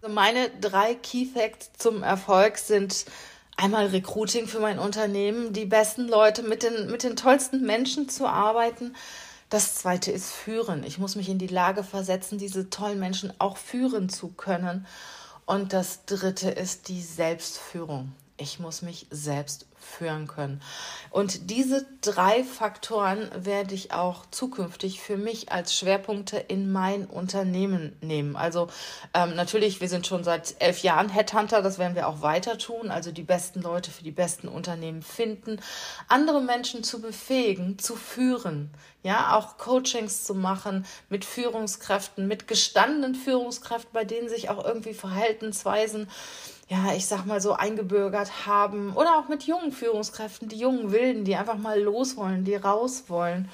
Also 0.00 0.14
meine 0.14 0.50
drei 0.60 0.94
Key 0.94 1.26
Facts 1.26 1.70
zum 1.78 2.02
Erfolg 2.02 2.58
sind 2.58 3.04
einmal 3.56 3.86
Recruiting 3.86 4.46
für 4.46 4.60
mein 4.60 4.78
Unternehmen, 4.78 5.52
die 5.52 5.66
besten 5.66 6.08
Leute 6.08 6.42
mit 6.42 6.62
den, 6.62 6.90
mit 6.90 7.02
den 7.02 7.16
tollsten 7.16 7.64
Menschen 7.64 8.08
zu 8.08 8.26
arbeiten. 8.26 8.94
Das 9.50 9.74
zweite 9.74 10.10
ist 10.10 10.32
Führen. 10.32 10.82
Ich 10.84 10.98
muss 10.98 11.14
mich 11.14 11.28
in 11.28 11.38
die 11.38 11.46
Lage 11.46 11.84
versetzen, 11.84 12.38
diese 12.38 12.70
tollen 12.70 12.98
Menschen 12.98 13.32
auch 13.38 13.58
führen 13.58 14.08
zu 14.08 14.28
können. 14.28 14.86
Und 15.44 15.72
das 15.72 16.06
dritte 16.06 16.50
ist 16.50 16.88
die 16.88 17.02
Selbstführung 17.02 18.12
ich 18.36 18.58
muss 18.58 18.82
mich 18.82 19.06
selbst 19.10 19.66
führen 19.82 20.26
können. 20.26 20.62
Und 21.10 21.50
diese 21.50 21.86
drei 22.00 22.44
Faktoren 22.44 23.28
werde 23.34 23.74
ich 23.74 23.92
auch 23.92 24.24
zukünftig 24.30 25.00
für 25.00 25.16
mich 25.16 25.52
als 25.52 25.76
Schwerpunkte 25.76 26.38
in 26.38 26.72
mein 26.72 27.06
Unternehmen 27.06 27.96
nehmen. 28.00 28.36
Also 28.36 28.68
ähm, 29.12 29.34
natürlich, 29.34 29.80
wir 29.80 29.88
sind 29.88 30.06
schon 30.06 30.24
seit 30.24 30.54
elf 30.60 30.78
Jahren 30.82 31.08
Headhunter, 31.08 31.62
das 31.62 31.78
werden 31.78 31.94
wir 31.94 32.08
auch 32.08 32.22
weiter 32.22 32.58
tun. 32.58 32.90
Also 32.90 33.12
die 33.12 33.22
besten 33.22 33.60
Leute 33.60 33.90
für 33.90 34.04
die 34.04 34.12
besten 34.12 34.48
Unternehmen 34.48 35.02
finden, 35.02 35.60
andere 36.08 36.40
Menschen 36.40 36.84
zu 36.84 37.00
befähigen, 37.00 37.78
zu 37.78 37.96
führen. 37.96 38.70
Ja, 39.02 39.36
auch 39.36 39.58
Coachings 39.58 40.24
zu 40.24 40.34
machen 40.34 40.86
mit 41.08 41.24
Führungskräften, 41.24 42.28
mit 42.28 42.46
gestandenen 42.46 43.16
Führungskräften, 43.16 43.92
bei 43.92 44.04
denen 44.04 44.28
sich 44.28 44.48
auch 44.48 44.64
irgendwie 44.64 44.94
Verhaltensweisen 44.94 46.08
ja, 46.72 46.94
ich 46.94 47.06
sag 47.06 47.26
mal 47.26 47.42
so 47.42 47.52
eingebürgert 47.52 48.46
haben 48.46 48.94
oder 48.94 49.18
auch 49.18 49.28
mit 49.28 49.42
jungen 49.42 49.72
Führungskräften, 49.72 50.48
die 50.48 50.56
jungen 50.56 50.90
Wilden, 50.90 51.24
die 51.24 51.36
einfach 51.36 51.58
mal 51.58 51.78
los 51.78 52.16
wollen, 52.16 52.44
die 52.44 52.54
raus 52.54 53.04
wollen. 53.08 53.50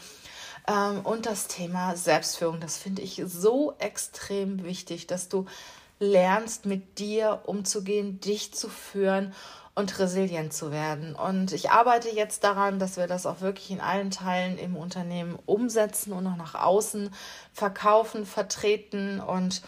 Ähm, 0.68 1.00
und 1.00 1.26
das 1.26 1.48
Thema 1.48 1.96
Selbstführung, 1.96 2.60
das 2.60 2.78
finde 2.78 3.02
ich 3.02 3.20
so 3.26 3.74
extrem 3.80 4.62
wichtig, 4.62 5.08
dass 5.08 5.28
du 5.28 5.46
lernst, 5.98 6.64
mit 6.64 7.00
dir 7.00 7.40
umzugehen, 7.46 8.20
dich 8.20 8.54
zu 8.54 8.68
führen 8.68 9.34
und 9.74 9.98
resilient 9.98 10.52
zu 10.52 10.70
werden. 10.70 11.16
Und 11.16 11.52
ich 11.52 11.70
arbeite 11.70 12.14
jetzt 12.14 12.44
daran, 12.44 12.78
dass 12.78 12.96
wir 12.96 13.08
das 13.08 13.26
auch 13.26 13.40
wirklich 13.40 13.72
in 13.72 13.80
allen 13.80 14.12
Teilen 14.12 14.58
im 14.58 14.76
Unternehmen 14.76 15.36
umsetzen 15.44 16.12
und 16.12 16.24
auch 16.28 16.36
nach 16.36 16.54
außen 16.54 17.10
verkaufen, 17.52 18.26
vertreten 18.26 19.18
und 19.18 19.60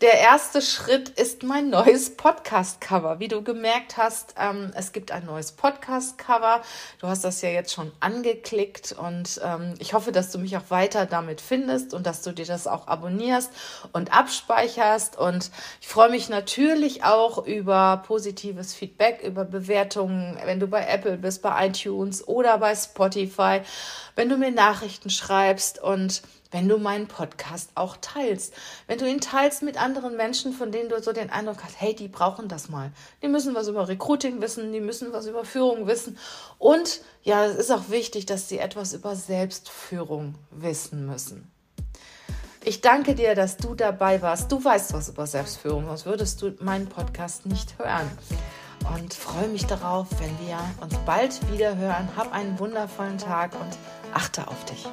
der 0.00 0.18
erste 0.18 0.60
Schritt 0.60 1.08
ist 1.10 1.44
mein 1.44 1.70
neues 1.70 2.16
Podcast-Cover. 2.16 3.20
Wie 3.20 3.28
du 3.28 3.42
gemerkt 3.42 3.96
hast, 3.96 4.34
ähm, 4.38 4.72
es 4.74 4.92
gibt 4.92 5.12
ein 5.12 5.24
neues 5.24 5.52
Podcast-Cover. 5.52 6.62
Du 6.98 7.06
hast 7.06 7.22
das 7.22 7.42
ja 7.42 7.50
jetzt 7.50 7.72
schon 7.72 7.92
angeklickt 8.00 8.92
und 8.92 9.40
ähm, 9.44 9.74
ich 9.78 9.94
hoffe, 9.94 10.10
dass 10.10 10.32
du 10.32 10.38
mich 10.38 10.56
auch 10.56 10.68
weiter 10.68 11.06
damit 11.06 11.40
findest 11.40 11.94
und 11.94 12.06
dass 12.06 12.22
du 12.22 12.32
dir 12.32 12.44
das 12.44 12.66
auch 12.66 12.88
abonnierst 12.88 13.50
und 13.92 14.12
abspeicherst. 14.12 15.16
Und 15.16 15.52
ich 15.80 15.86
freue 15.86 16.10
mich 16.10 16.28
natürlich 16.28 17.04
auch 17.04 17.46
über 17.46 18.02
positives 18.04 18.74
Feedback, 18.74 19.22
über 19.22 19.44
Bewertungen, 19.44 20.36
wenn 20.44 20.58
du 20.58 20.66
bei 20.66 20.84
Apple 20.86 21.18
bist, 21.18 21.40
bei 21.40 21.68
iTunes 21.68 22.26
oder 22.26 22.58
bei 22.58 22.74
Spotify, 22.74 23.60
wenn 24.16 24.28
du 24.28 24.36
mir 24.36 24.50
Nachrichten 24.50 25.10
schreibst 25.10 25.80
und 25.80 26.22
wenn 26.54 26.68
du 26.68 26.78
meinen 26.78 27.08
Podcast 27.08 27.70
auch 27.74 27.96
teilst. 28.00 28.54
Wenn 28.86 28.98
du 28.98 29.10
ihn 29.10 29.20
teilst 29.20 29.64
mit 29.64 29.76
anderen 29.76 30.16
Menschen, 30.16 30.52
von 30.52 30.70
denen 30.70 30.88
du 30.88 31.02
so 31.02 31.12
den 31.12 31.28
Eindruck 31.28 31.64
hast, 31.64 31.80
hey, 31.80 31.96
die 31.96 32.06
brauchen 32.06 32.46
das 32.46 32.68
mal. 32.68 32.92
Die 33.22 33.28
müssen 33.28 33.56
was 33.56 33.66
über 33.66 33.88
Recruiting 33.88 34.40
wissen, 34.40 34.72
die 34.72 34.80
müssen 34.80 35.12
was 35.12 35.26
über 35.26 35.44
Führung 35.44 35.88
wissen. 35.88 36.16
Und 36.58 37.00
ja, 37.24 37.44
es 37.44 37.56
ist 37.56 37.72
auch 37.72 37.88
wichtig, 37.88 38.26
dass 38.26 38.48
sie 38.48 38.60
etwas 38.60 38.92
über 38.92 39.16
Selbstführung 39.16 40.36
wissen 40.52 41.06
müssen. 41.06 41.50
Ich 42.62 42.80
danke 42.80 43.16
dir, 43.16 43.34
dass 43.34 43.56
du 43.56 43.74
dabei 43.74 44.22
warst. 44.22 44.52
Du 44.52 44.64
weißt 44.64 44.92
was 44.94 45.08
über 45.08 45.26
Selbstführung, 45.26 45.86
sonst 45.86 46.06
würdest 46.06 46.40
du 46.40 46.52
meinen 46.60 46.86
Podcast 46.88 47.46
nicht 47.46 47.78
hören. 47.78 48.08
Und 48.94 49.12
freue 49.12 49.48
mich 49.48 49.66
darauf, 49.66 50.06
wenn 50.20 50.46
wir 50.46 50.58
uns 50.80 50.94
bald 51.04 51.50
wieder 51.50 51.76
hören. 51.76 52.08
Hab 52.16 52.32
einen 52.32 52.56
wundervollen 52.60 53.18
Tag 53.18 53.54
und 53.60 53.76
achte 54.12 54.46
auf 54.46 54.64
dich. 54.66 54.86